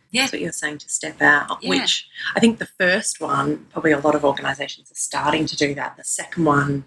[0.09, 0.21] Yeah.
[0.21, 1.69] That's what you're saying to step out, yeah.
[1.69, 5.75] which I think the first one, probably a lot of organisations are starting to do
[5.75, 5.97] that.
[5.97, 6.85] The second one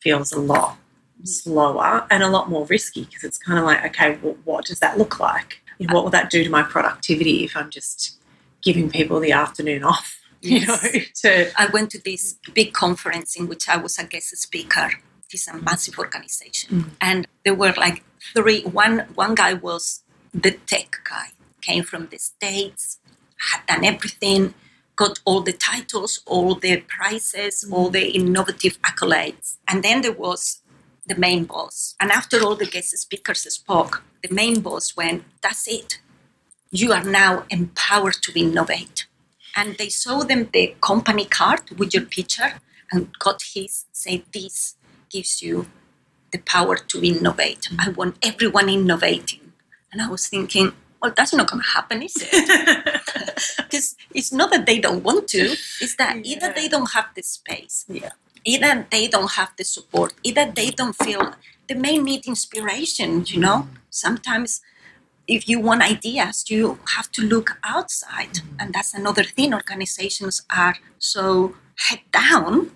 [0.00, 0.76] feels a lot
[1.24, 4.80] slower and a lot more risky because it's kind of like, okay, well, what does
[4.80, 5.62] that look like?
[5.78, 8.18] Know, what will that do to my productivity if I'm just
[8.62, 10.18] giving people the afternoon off?
[10.42, 10.76] You know,
[11.22, 14.90] to I went to this big conference in which I was a guest speaker.
[15.32, 16.90] It's a massive organization, mm.
[17.00, 18.62] and there were like three.
[18.62, 21.28] One one guy was the tech guy,
[21.62, 23.00] came from the states,
[23.50, 24.54] had done everything,
[24.94, 27.72] got all the titles, all the prizes, mm.
[27.72, 30.62] all the innovative accolades, and then there was
[31.06, 31.94] the main boss.
[32.00, 36.00] And after all the guest speakers spoke, the main boss went, That's it.
[36.70, 39.06] You are now empowered to innovate.
[39.54, 42.54] And they showed them the company card with your picture
[42.92, 44.76] and got his, say, This
[45.08, 45.66] gives you
[46.32, 47.68] the power to innovate.
[47.78, 49.52] I want everyone innovating.
[49.92, 52.92] And I was thinking, well, that's not going to happen, is it?
[53.56, 56.32] Because it's not that they don't want to, it's that yeah.
[56.32, 58.10] either they don't have the space yeah
[58.46, 61.34] either they don't have the support, either they don't feel
[61.68, 63.68] they may need inspiration, you know.
[63.90, 64.60] Sometimes
[65.26, 68.38] if you want ideas, you have to look outside.
[68.58, 69.52] And that's another thing.
[69.52, 71.56] Organizations are so
[71.88, 72.70] head down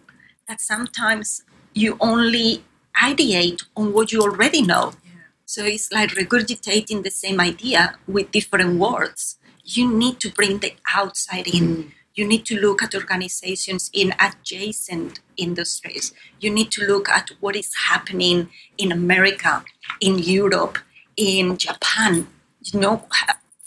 [0.49, 2.65] that sometimes you only
[3.01, 4.95] ideate on what you already know.
[5.05, 5.13] Yeah.
[5.45, 9.39] So it's like regurgitating the same idea with different words.
[9.63, 11.63] You need to bring the outside in.
[11.63, 16.13] Mm you need to look at organizations in adjacent industries.
[16.41, 19.65] You need to look at what is happening in America,
[20.01, 20.79] in Europe,
[21.17, 22.29] in Japan.
[22.63, 23.07] You know,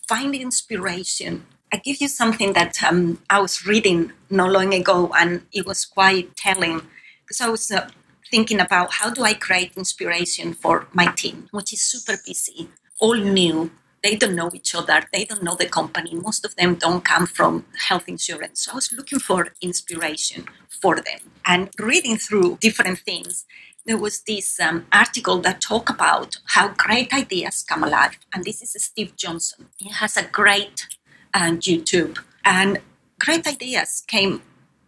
[0.07, 5.41] find inspiration I give you something that um, I was reading not long ago, and
[5.51, 6.81] it was quite telling
[7.21, 7.89] because I was uh,
[8.29, 13.15] thinking about how do I create inspiration for my team, which is super busy, all
[13.15, 13.71] new.
[14.03, 15.03] They don't know each other.
[15.13, 16.13] They don't know the company.
[16.13, 18.65] Most of them don't come from health insurance.
[18.65, 20.45] So I was looking for inspiration
[20.81, 23.45] for them and reading through different things.
[23.85, 28.17] There was this um, article that talked about how great ideas come alive.
[28.33, 29.67] And this is Steve Johnson.
[29.77, 30.87] He has a great
[31.33, 32.19] and YouTube.
[32.45, 32.79] And
[33.19, 34.41] great ideas came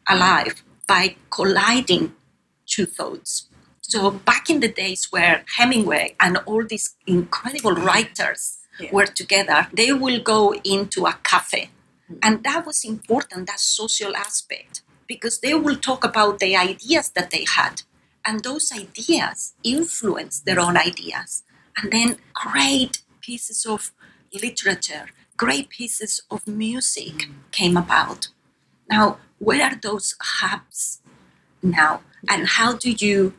[0.10, 2.14] alive by colliding
[2.66, 3.48] two thoughts.
[3.82, 8.90] So back in the days where Hemingway and all these incredible writers Yeah.
[8.92, 11.70] were together, they will go into a cafe.
[12.12, 12.20] Mm.
[12.24, 17.32] And that was important, that social aspect, because they will talk about the ideas that
[17.32, 17.84] they had.
[18.26, 21.44] And those ideas influence their own ideas.
[21.78, 23.92] And then great pieces of
[24.34, 28.30] literature, great pieces of music came about.
[28.90, 31.02] Now, where are those hubs
[31.62, 32.02] now?
[32.28, 33.34] And how do you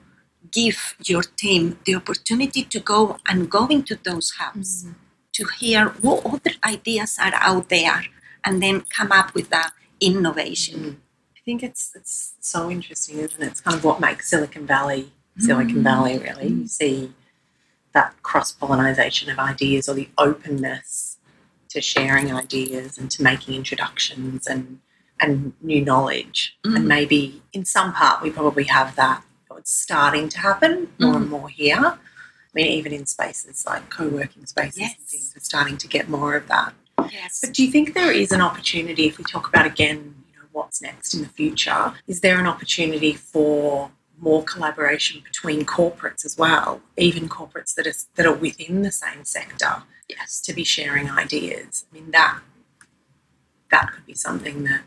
[0.53, 4.94] give your team the opportunity to go and go into those hubs mm.
[5.37, 8.05] To hear what other ideas are out there
[8.44, 10.81] and then come up with that innovation?
[10.81, 10.96] Mm.
[11.37, 13.46] I think it's it's so interesting, isn't it?
[13.46, 15.83] It's kind of what makes Silicon Valley Silicon mm.
[15.83, 16.18] Valley.
[16.18, 17.12] Really, you see
[17.92, 21.18] that cross pollination of ideas or the openness
[21.70, 24.81] to sharing ideas and to making introductions and
[25.20, 26.59] and new knowledge.
[26.64, 26.87] And mm.
[26.87, 29.22] maybe in some part we probably have that.
[29.59, 31.99] It's starting to happen more and more here.
[32.57, 36.35] I mean, even in spaces like co-working spaces and things, we're starting to get more
[36.37, 36.73] of that.
[37.12, 37.40] Yes.
[37.42, 40.47] But do you think there is an opportunity if we talk about again, you know,
[40.53, 41.92] what's next in the future?
[42.07, 47.92] Is there an opportunity for more collaboration between corporates as well, even corporates that are
[48.14, 50.40] that are within the same sector, Yes.
[50.40, 51.85] to be sharing ideas?
[51.90, 52.38] I mean that
[53.71, 54.81] that could be something that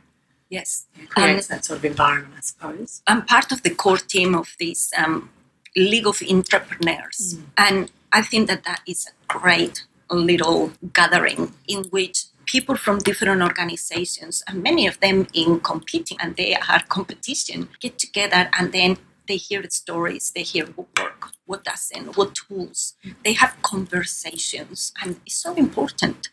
[0.50, 0.88] Yes.
[1.10, 3.04] creates that sort of environment, I suppose.
[3.06, 5.30] I'm part of the core team of this um,
[5.76, 7.36] League of Entrepreneurs.
[7.36, 7.44] Mm.
[7.58, 13.42] And I think that that is a great little gathering in which people from different
[13.44, 18.98] organizations, and many of them in competing, and they are competition, get together and then
[19.28, 22.96] they hear the stories, they hear what work, what doesn't, what tools.
[23.24, 26.30] They have conversations, and it's so important.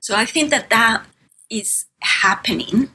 [0.00, 1.06] So I think that that
[1.48, 2.90] is happening.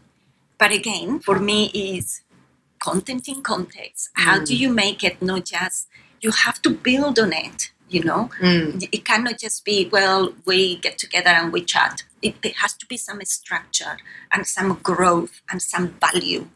[0.60, 2.22] But again, for me, is
[2.80, 4.10] content in context.
[4.14, 4.60] How do mm.
[4.60, 5.88] you make it not just
[6.22, 8.30] you have to build on it, you know?
[8.42, 8.88] Mm.
[8.92, 12.04] It cannot just be, well, we get together and we chat.
[12.22, 13.98] It, there has to be some structure
[14.32, 16.48] and some growth and some value.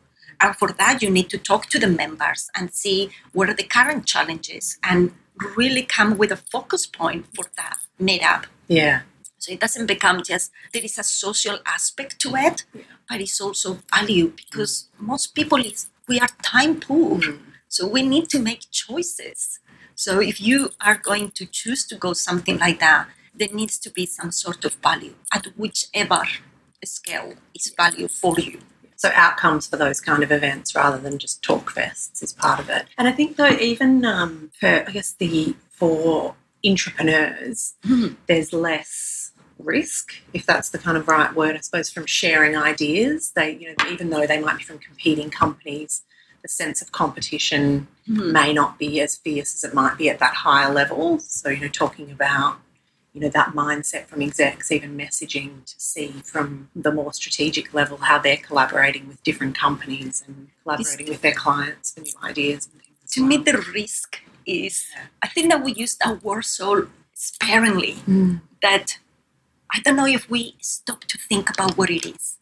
[0.42, 3.64] And for that, you need to talk to the members and see what are the
[3.64, 5.14] current challenges and
[5.56, 8.46] really come with a focus point for that meetup.
[8.68, 9.02] Yeah.
[9.38, 12.64] So it doesn't become just there is a social aspect to it,
[13.10, 17.20] but it's also value because most people is we are time poor.
[17.68, 19.60] So we need to make choices.
[19.96, 23.90] So if you are going to choose to go something like that, there needs to
[23.90, 26.24] be some sort of value at whichever
[26.84, 28.60] scale is value for you.
[28.96, 32.70] So outcomes for those kind of events rather than just talk fests is part of
[32.70, 32.86] it.
[32.98, 36.36] And I think though even um, for I guess the for
[36.66, 37.74] entrepreneurs,
[38.28, 39.23] there's less
[39.60, 43.32] risk, if that's the kind of right word, I suppose, from sharing ideas.
[43.36, 46.04] They, you know, even though they might be from competing companies,
[46.42, 48.32] the sense of competition mm-hmm.
[48.32, 51.20] may not be as fierce as it might be at that higher level.
[51.20, 52.58] So, you know, talking about
[53.14, 57.98] you know that mindset from execs even messaging to see from the more strategic level
[57.98, 62.82] how they're collaborating with different companies and collaborating with their clients for new ideas and
[62.82, 64.86] things To me, the risk is
[65.22, 68.42] I think that we use that word so sparingly mm.
[68.62, 68.98] that
[69.74, 72.38] I don't know if we stop to think about what it is.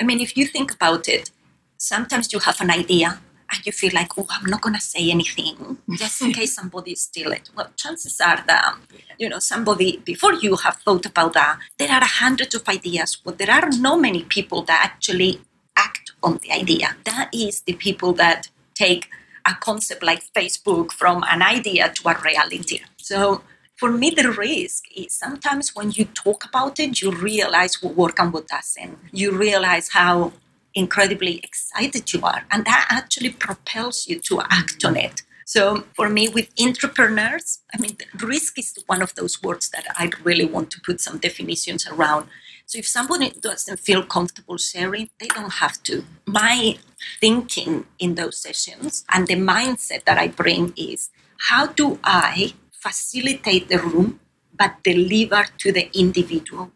[0.00, 1.30] I mean, if you think about it,
[1.78, 3.18] sometimes you have an idea
[3.50, 6.94] and you feel like, oh, I'm not going to say anything just in case somebody
[6.94, 7.50] steal it.
[7.56, 8.76] Well, chances are that,
[9.18, 13.38] you know, somebody, before you have thought about that, there are hundreds of ideas, but
[13.38, 15.40] there are not many people that actually
[15.76, 16.96] act on the idea.
[17.04, 19.08] That is the people that take
[19.44, 22.80] a concept like Facebook from an idea to a reality.
[22.96, 23.42] So
[23.76, 28.20] for me, the risk is sometimes when you talk about it, you realize what works
[28.20, 28.98] and what doesn't.
[29.12, 30.32] You realize how
[30.74, 35.22] incredibly excited you are, and that actually propels you to act on it.
[35.44, 40.10] So for me, with entrepreneurs, I mean, risk is one of those words that I
[40.24, 42.26] really want to put some definitions around.
[42.66, 46.04] So if somebody doesn't feel comfortable sharing, they don't have to.
[46.26, 46.78] My
[47.20, 52.54] thinking in those sessions and the mindset that I bring is how do I
[52.86, 54.20] facilitate the room
[54.60, 56.70] but deliver to the individual?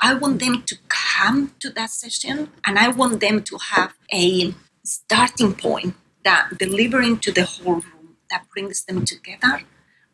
[0.00, 4.54] I want them to come to that session and I want them to have a
[4.84, 5.94] starting point
[6.24, 9.62] that delivering to the whole room that brings them together.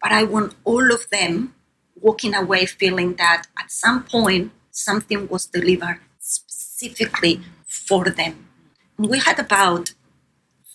[0.03, 1.55] But I want all of them
[2.01, 8.49] walking away feeling that at some point something was delivered specifically for them.
[8.99, 9.93] We had about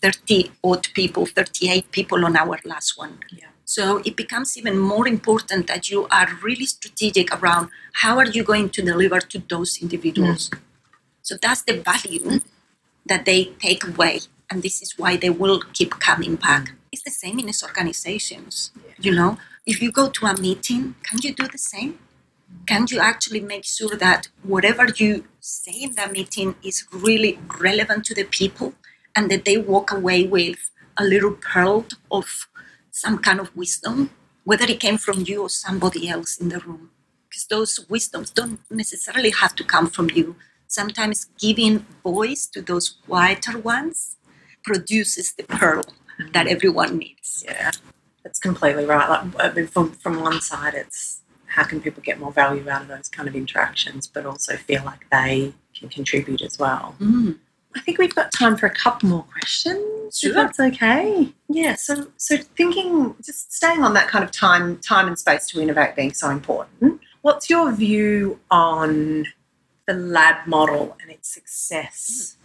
[0.02, 3.20] 30 odd people, 38 people on our last one.
[3.32, 3.49] Yeah.
[3.70, 7.70] So it becomes even more important that you are really strategic around
[8.02, 10.50] how are you going to deliver to those individuals.
[10.50, 10.60] Mm.
[11.22, 12.40] So that's the value
[13.06, 16.64] that they take away, and this is why they will keep coming back.
[16.70, 16.76] Mm.
[16.92, 18.72] It's the same in these organizations.
[19.00, 22.00] You know, if you go to a meeting, can you do the same?
[22.66, 28.06] Can you actually make sure that whatever you say in that meeting is really relevant
[28.06, 28.74] to the people
[29.16, 32.49] and that they walk away with a little pearl of
[33.00, 34.12] some kind of wisdom,
[34.44, 36.92] whether it came from you or somebody else in the room?
[37.28, 40.36] Because those wisdoms don't necessarily have to come from you.
[40.68, 44.18] Sometimes giving voice to those quieter ones
[44.64, 45.84] produces the pearl
[46.34, 47.44] that everyone needs.
[47.48, 47.72] Yeah,
[48.24, 49.10] that's completely right.
[49.10, 52.84] Like, I mean, from, from one side, it's how can people get more value out
[52.84, 56.96] of those kind of interactions, but also feel like they can contribute as well.
[57.00, 57.38] Mm.
[57.76, 60.32] I think we've got time for a couple more questions, Sure.
[60.32, 61.30] if that's okay.
[61.48, 61.76] Yeah.
[61.76, 65.96] So, so thinking, just staying on that kind of time, time and space to innovate
[65.96, 67.02] being so important.
[67.22, 69.26] What's your view on
[69.88, 72.38] the lab model and its success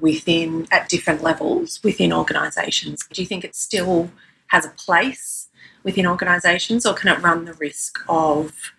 [0.00, 3.04] within at different levels within organisations?
[3.12, 4.10] Do you think it still
[4.48, 5.48] has a place
[5.82, 8.72] within organisations, or can it run the risk of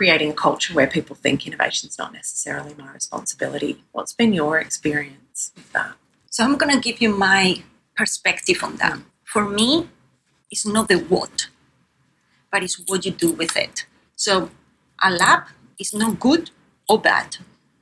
[0.00, 3.84] creating a culture where people think innovation is not necessarily my responsibility.
[3.92, 5.92] What's been your experience with that?
[6.30, 7.62] So I'm going to give you my
[7.94, 8.98] perspective on that.
[9.24, 9.90] For me,
[10.50, 11.48] it's not the what,
[12.50, 13.84] but it's what you do with it.
[14.16, 14.48] So
[15.02, 15.42] a lab
[15.78, 16.50] is not good
[16.88, 17.36] or bad,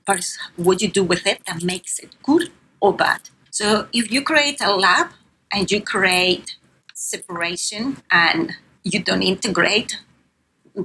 [0.05, 2.51] but it's what you do with it that makes it good
[2.81, 3.21] or bad.
[3.51, 5.11] So if you create a lab
[5.53, 6.57] and you create
[6.95, 10.01] separation and you don't integrate,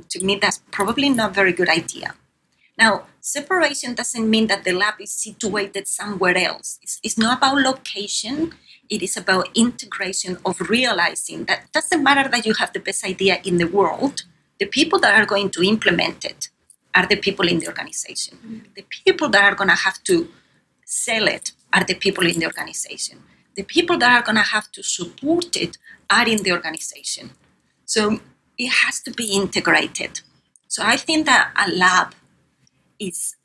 [0.01, 2.15] to me that's probably not a very good idea.
[2.77, 6.79] Now, separation doesn't mean that the lab is situated somewhere else.
[6.81, 8.53] It's, it's not about location,
[8.89, 13.39] it is about integration of realizing that doesn't matter that you have the best idea
[13.43, 14.23] in the world,
[14.59, 16.49] the people that are going to implement it
[16.95, 18.37] are the people in the organization.
[18.37, 18.59] Mm-hmm.
[18.75, 20.29] The people that are going to have to
[20.85, 23.23] sell it are the people in the organization.
[23.55, 25.77] The people that are going to have to support it
[26.09, 27.31] are in the organization.
[27.85, 28.19] So
[28.57, 30.21] it has to be integrated.
[30.67, 32.13] So I think that a lab
[32.99, 33.35] is,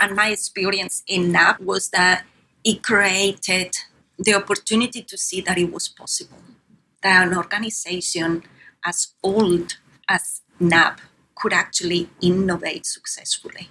[0.00, 2.24] and my experience in NAB was that
[2.64, 3.76] it created
[4.18, 6.38] the opportunity to see that it was possible.
[7.02, 8.42] That an organization
[8.84, 9.76] as old
[10.08, 11.00] as NAB
[11.34, 13.68] could actually innovate successfully.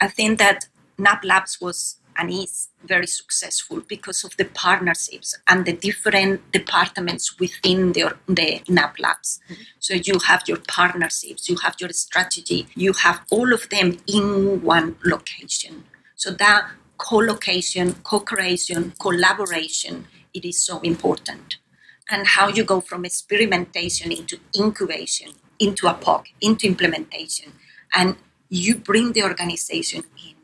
[0.00, 0.66] I think that
[0.98, 7.38] NAB Labs was and is very successful because of the partnerships and the different departments
[7.38, 9.40] within the, the NAB Labs.
[9.44, 9.62] Mm-hmm.
[9.78, 14.62] So you have your partnerships, you have your strategy, you have all of them in
[14.62, 15.84] one location.
[16.16, 21.56] So that co-location, co-creation, collaboration, it is so important.
[22.10, 27.52] And how you go from experimentation into incubation, into a POC, into implementation,
[27.94, 28.16] and
[28.48, 30.34] you bring the organization in.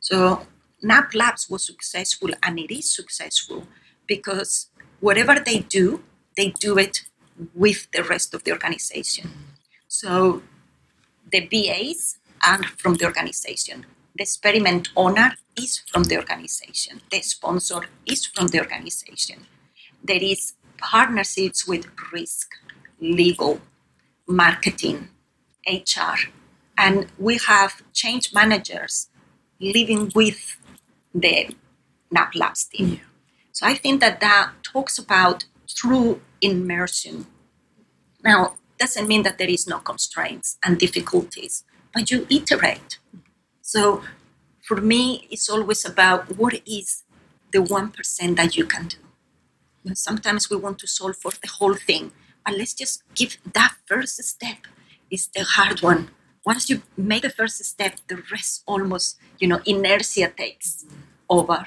[0.00, 0.46] So
[0.82, 3.66] NAB Labs was successful and it is successful
[4.06, 4.68] because
[5.00, 6.02] whatever they do,
[6.36, 7.02] they do it
[7.54, 9.30] with the rest of the organization.
[9.88, 10.42] So
[11.32, 13.86] the BAs are from the organization.
[14.14, 17.00] The experiment owner is from the organization.
[17.10, 19.46] The sponsor is from the organization.
[20.02, 22.50] There is partnerships with risk,
[23.00, 23.60] legal,
[24.26, 25.08] marketing,
[25.66, 26.16] HR,
[26.78, 29.08] and we have change managers
[29.60, 30.58] living with
[31.20, 31.54] the
[32.10, 33.00] NAB Labs team.
[33.52, 37.26] So I think that that talks about true immersion.
[38.22, 41.64] Now, doesn't mean that there is no constraints and difficulties,
[41.94, 42.98] but you iterate.
[43.62, 44.02] So
[44.66, 47.04] for me, it's always about what is
[47.52, 49.94] the 1% that you can do.
[49.94, 52.12] Sometimes we want to solve for the whole thing,
[52.44, 54.58] but let's just give that first step
[55.10, 56.10] is the hard one.
[56.44, 60.84] Once you make the first step, the rest almost, you know, inertia takes
[61.28, 61.66] over.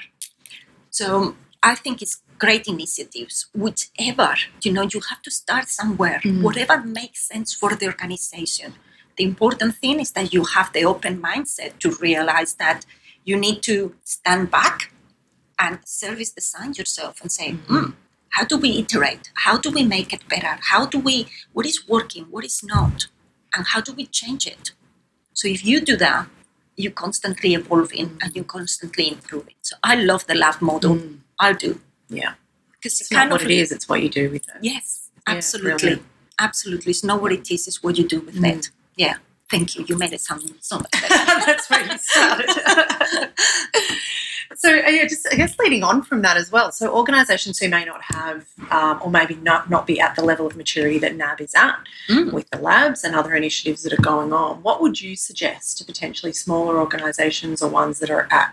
[0.90, 6.20] So um, I think it's great initiatives, whichever, you know, you have to start somewhere,
[6.24, 6.42] mm.
[6.42, 8.74] whatever makes sense for the organization.
[9.16, 12.86] The important thing is that you have the open mindset to realize that
[13.24, 14.92] you need to stand back
[15.58, 17.76] and service design yourself and say, mm-hmm.
[17.76, 17.90] hmm,
[18.30, 19.30] how do we iterate?
[19.34, 20.58] How do we make it better?
[20.62, 22.24] How do we, what is working?
[22.30, 23.08] What is not?
[23.54, 24.72] And how do we change it?
[25.34, 26.26] So if you do that,
[26.82, 29.54] you're constantly evolving and you're constantly improving.
[29.62, 30.96] So I love the lab model.
[30.96, 31.18] Mm.
[31.38, 31.80] I do.
[32.08, 32.34] Yeah.
[32.72, 34.60] Because It's not what it is, it's what you do with it.
[34.62, 35.78] Yes, Yeah, absolutely.
[35.78, 36.02] brilliant.
[36.38, 36.90] absolutely.
[36.90, 38.56] It's not what it is, it's what you do with Mm.
[38.58, 38.70] it.
[38.96, 39.16] Yeah.
[39.50, 39.84] Thank you.
[39.88, 41.08] You made it sound so much better.
[41.46, 42.50] That's where you started.
[44.62, 46.70] so, uh, yeah, just I guess leading on from that as well.
[46.70, 50.46] So, organisations who may not have, um, or maybe not not be at the level
[50.46, 51.76] of maturity that NAB is at
[52.10, 52.32] Mm.
[52.34, 55.84] with the labs and other initiatives that are going on, what would you suggest to
[55.86, 58.52] potentially smaller organisations or ones that are at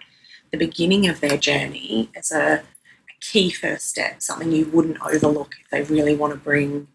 [0.51, 5.55] the beginning of their journey as a, a key first step, something you wouldn't overlook
[5.61, 6.87] if they really want to bring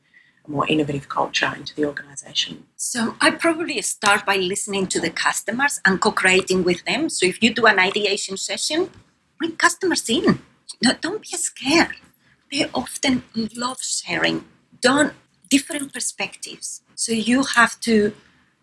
[0.53, 2.65] more innovative culture into the organisation?
[2.77, 7.09] So I probably start by listening to the customers and co-creating with them.
[7.09, 8.91] So if you do an ideation session,
[9.39, 10.41] bring customers in.
[10.83, 11.97] No, don't be scared.
[12.51, 13.23] They often
[13.65, 14.45] love sharing.
[14.81, 15.15] Don't
[15.49, 16.83] different perspectives.
[16.95, 18.15] So you have to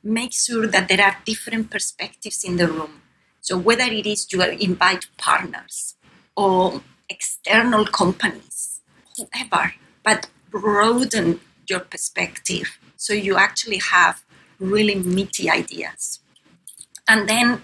[0.03, 3.01] make sure that there are different perspectives in the room.
[3.41, 5.95] So whether it is you invite partners
[6.35, 8.81] or external companies,
[9.17, 9.73] whoever,
[10.03, 11.39] but broaden
[11.69, 14.23] your perspective so you actually have
[14.59, 16.19] really meaty ideas.
[17.07, 17.61] And then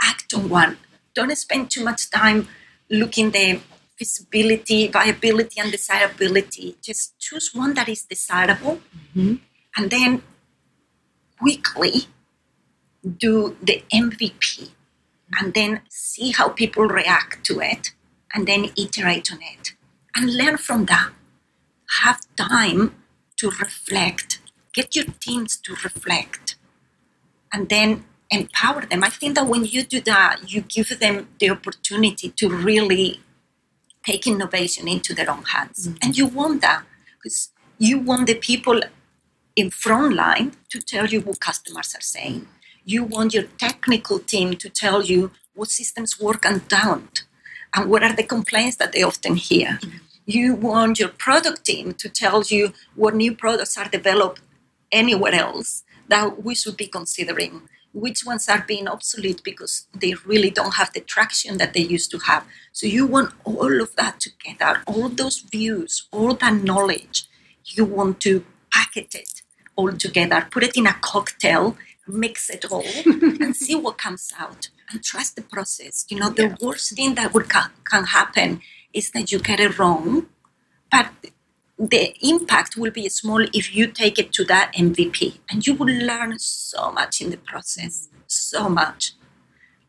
[0.00, 0.78] act on one.
[1.12, 2.48] Don't spend too much time
[2.88, 3.60] looking the
[3.96, 6.76] feasibility, viability, and desirability.
[6.80, 8.80] Just choose one that is desirable
[9.14, 9.34] mm-hmm.
[9.76, 10.22] and then
[11.38, 12.06] quickly
[13.18, 14.70] do the MVP
[15.38, 17.90] and then see how people react to it
[18.32, 19.72] and then iterate on it
[20.14, 21.10] and learn from that.
[22.02, 22.94] Have time
[23.40, 24.40] to reflect,
[24.72, 26.56] get your teams to reflect,
[27.52, 29.02] and then empower them.
[29.02, 33.20] I think that when you do that, you give them the opportunity to really
[34.04, 35.88] take innovation into their own hands.
[35.88, 35.96] Mm-hmm.
[36.02, 36.84] And you want that
[37.16, 38.80] because you want the people
[39.56, 42.46] in front line to tell you what customers are saying.
[42.84, 47.24] You want your technical team to tell you what systems work and don't,
[47.74, 49.78] and what are the complaints that they often hear.
[49.82, 50.09] Mm-hmm.
[50.38, 54.40] You want your product team to tell you what new products are developed
[54.92, 57.54] anywhere else that we should be considering.
[57.94, 62.10] Which ones are being obsolete because they really don't have the traction that they used
[62.12, 62.44] to have.
[62.72, 67.26] So you want all of that together, all those views, all that knowledge.
[67.64, 69.42] You want to package it
[69.76, 71.76] all together, put it in a cocktail,
[72.06, 74.68] mix it all, and see what comes out.
[74.92, 76.06] And trust the process.
[76.10, 76.56] You know, the Yeah.
[76.62, 78.60] worst thing that would ca- can happen
[78.92, 80.26] is that you get it wrong,
[80.90, 81.10] but
[81.78, 85.94] the impact will be small if you take it to that MVP, and you will
[86.06, 89.12] learn so much in the process, so much.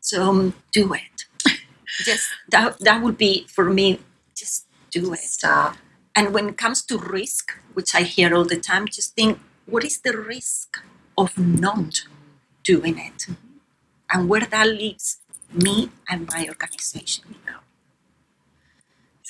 [0.00, 1.26] So um, do it.
[2.04, 4.00] just that that would be for me.
[4.34, 5.20] Just do it.
[5.20, 5.76] Start.
[6.14, 9.84] And when it comes to risk, which I hear all the time, just think what
[9.84, 10.78] is the risk
[11.16, 12.02] of not
[12.64, 13.26] doing it?
[14.12, 15.18] And where that leaves
[15.52, 17.36] me and my organization.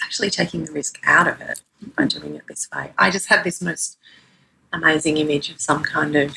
[0.04, 1.60] Actually taking the risk out of it
[1.96, 2.92] by doing it this way.
[2.98, 3.98] I just had this most
[4.72, 6.36] amazing image of some kind of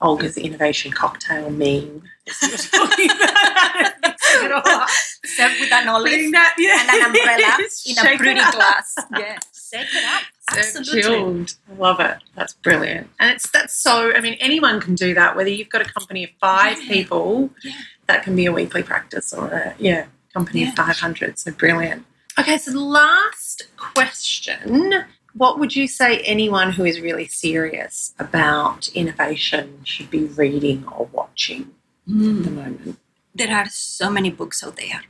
[0.00, 2.02] Olga's innovation cocktail meme.
[2.28, 4.88] As you were talking about mixing it all up.
[5.24, 6.80] Serve with an olive that- yeah.
[6.80, 8.94] and an umbrella in a Shake it pretty glass.
[9.18, 10.22] Yeah, shake it up.
[10.52, 11.02] So Absolutely.
[11.02, 11.54] chilled.
[11.78, 12.18] Love it.
[12.34, 13.08] That's brilliant.
[13.18, 16.24] And it's that's so I mean anyone can do that, whether you've got a company
[16.24, 16.88] of five Yeah.
[16.92, 17.72] people, Yeah.
[18.06, 20.68] that can be a weekly practice or a yeah, company Yeah.
[20.70, 21.38] of five hundred.
[21.38, 22.04] So brilliant.
[22.38, 25.04] Okay, so the last question.
[25.34, 31.06] What would you say anyone who is really serious about innovation should be reading or
[31.12, 31.62] watching
[32.06, 32.44] at Mm.
[32.44, 32.98] the moment?
[33.34, 35.02] There are so many books out there.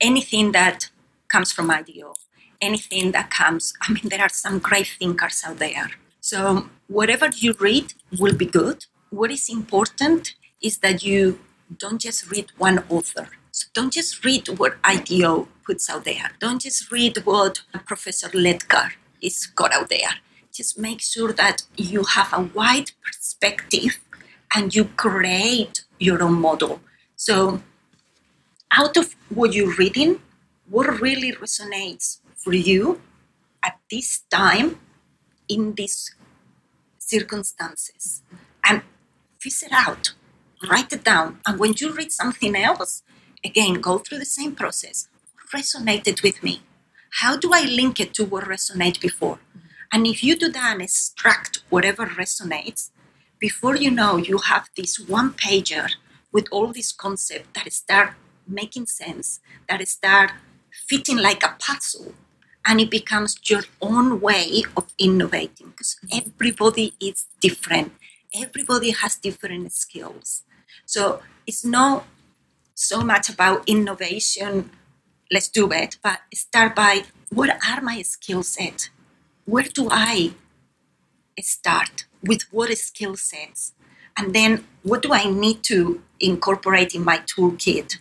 [0.00, 0.90] Anything that
[1.28, 2.14] comes from IDEO,
[2.60, 5.90] anything that comes, I mean, there are some great thinkers out there.
[6.20, 8.86] So, whatever you read will be good.
[9.10, 11.38] What is important is that you
[11.82, 13.28] don't just read one author.
[13.50, 16.30] So, don't just read what IDEO puts out there.
[16.40, 20.14] Don't just read what Professor Ledgar is got out there.
[20.52, 23.98] Just make sure that you have a wide perspective
[24.54, 26.80] and you create your own model.
[27.16, 27.62] So,
[28.70, 30.20] out of what you're reading,
[30.68, 33.00] what really resonates for you
[33.62, 34.78] at this time
[35.48, 36.14] in these
[36.98, 38.22] circumstances?
[38.64, 38.82] And
[39.38, 40.12] fish it out,
[40.70, 41.40] write it down.
[41.46, 43.02] And when you read something else,
[43.44, 45.08] again, go through the same process.
[45.54, 46.62] Resonated with me?
[47.20, 49.38] How do I link it to what resonated before?
[49.92, 52.90] And if you do that and extract whatever resonates,
[53.38, 55.90] before you know, you have this one pager
[56.32, 58.14] with all these concepts that start
[58.46, 60.30] making sense, that start
[60.88, 62.14] fitting like a puzzle,
[62.66, 67.92] and it becomes your own way of innovating because everybody is different.
[68.34, 70.44] Everybody has different skills.
[70.86, 72.06] So it's not
[72.74, 74.70] so much about innovation.
[75.32, 78.90] Let's do it, but start by what are my skill sets?
[79.46, 80.34] Where do I
[81.40, 82.04] start?
[82.22, 83.72] With what skill sets?
[84.14, 87.96] And then what do I need to incorporate in my toolkit?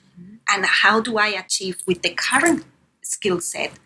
[0.50, 2.66] And how do I achieve with the current
[3.02, 3.80] skill set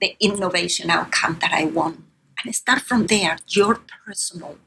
[0.00, 2.02] the innovation outcome that I want?
[2.42, 4.58] And start from there, your personal.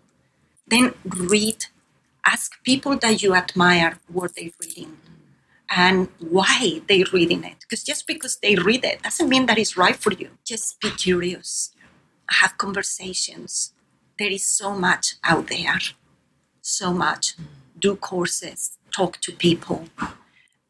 [0.65, 1.65] Then read,
[2.25, 5.02] ask people that you admire what they're reading
[5.75, 7.57] and why they're reading it.
[7.61, 10.29] Because just because they read it doesn't mean that it's right for you.
[10.45, 11.71] Just be curious,
[12.29, 13.73] have conversations.
[14.19, 15.79] There is so much out there
[16.63, 17.35] so much.
[17.77, 19.89] Do courses, talk to people,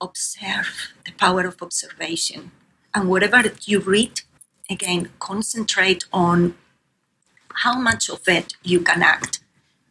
[0.02, 2.52] observe the power of observation.
[2.94, 4.22] And whatever you read,
[4.70, 6.56] again, concentrate on
[7.64, 9.40] how much of it you can act.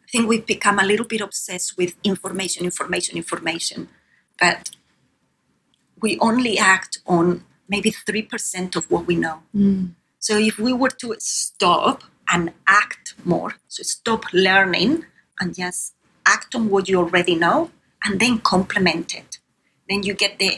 [0.05, 3.87] I think we've become a little bit obsessed with information, information, information,
[4.39, 4.71] but
[6.03, 9.37] we only act on maybe 3% of what we know.
[9.55, 9.93] Mm.
[10.19, 15.05] So if we were to stop and act more, so stop learning
[15.39, 15.95] and just
[16.25, 17.71] act on what you already know
[18.03, 19.39] and then complement it.
[19.89, 20.51] Then you get the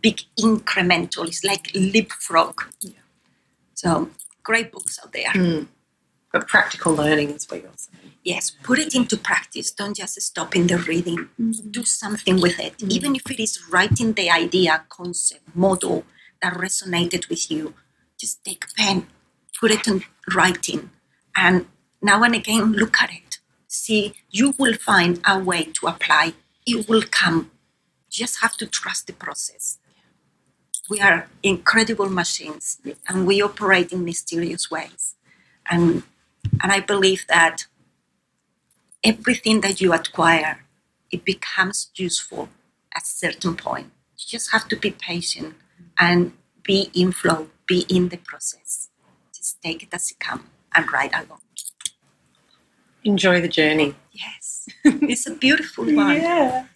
[0.00, 1.26] big incremental.
[1.26, 2.62] It's like leapfrog.
[2.80, 3.02] Yeah.
[3.74, 4.10] So
[4.44, 5.32] great books out there.
[5.34, 5.66] Mm.
[6.32, 8.11] But practical learning is what you're saying.
[8.24, 9.72] Yes, put it into practice.
[9.72, 11.28] Don't just stop in the reading.
[11.40, 11.70] Mm-hmm.
[11.70, 12.78] Do something with it.
[12.78, 12.90] Mm-hmm.
[12.92, 16.04] Even if it is writing the idea, concept, model
[16.40, 17.74] that resonated with you,
[18.18, 19.08] just take a pen,
[19.60, 20.90] put it in writing,
[21.34, 21.66] and
[22.00, 23.38] now and again look at it.
[23.66, 26.34] See, you will find a way to apply.
[26.64, 27.50] It will come.
[28.08, 29.78] You just have to trust the process.
[30.88, 35.14] We are incredible machines and we operate in mysterious ways.
[35.70, 36.02] And
[36.60, 37.66] and I believe that
[39.04, 40.64] everything that you acquire,
[41.10, 42.48] it becomes useful
[42.94, 43.90] at a certain point.
[44.18, 45.54] You just have to be patient
[45.98, 46.32] and
[46.62, 48.88] be in flow, be in the process.
[49.36, 50.44] Just take it as it comes
[50.74, 51.40] and ride along.
[53.04, 53.94] Enjoy the journey.
[54.12, 56.16] Yes, it's a beautiful one.
[56.16, 56.66] Yeah.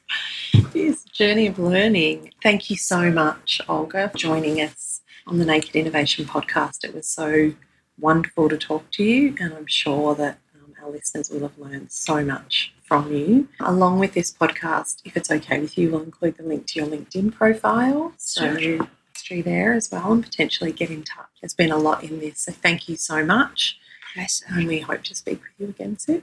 [0.52, 2.32] It is a journey of learning.
[2.42, 6.84] Thank you so much, Olga, for joining us on the Naked Innovation podcast.
[6.84, 7.52] It was so
[7.98, 10.38] wonderful to talk to you, and I'm sure that
[10.86, 13.48] our listeners will have learned so much from you.
[13.60, 16.88] Along with this podcast, if it's okay with you, we'll include the link to your
[16.88, 18.12] LinkedIn profile.
[18.18, 18.88] So Sure.
[19.14, 21.26] history there as well and potentially get in touch.
[21.40, 22.40] There's been a lot in this.
[22.42, 23.78] So thank you so much.
[24.14, 26.22] Pleasure, And we hope to speak with you again soon.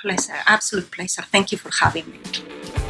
[0.00, 1.22] pleasure, absolute pleasure.
[1.22, 2.81] Thank you for having me.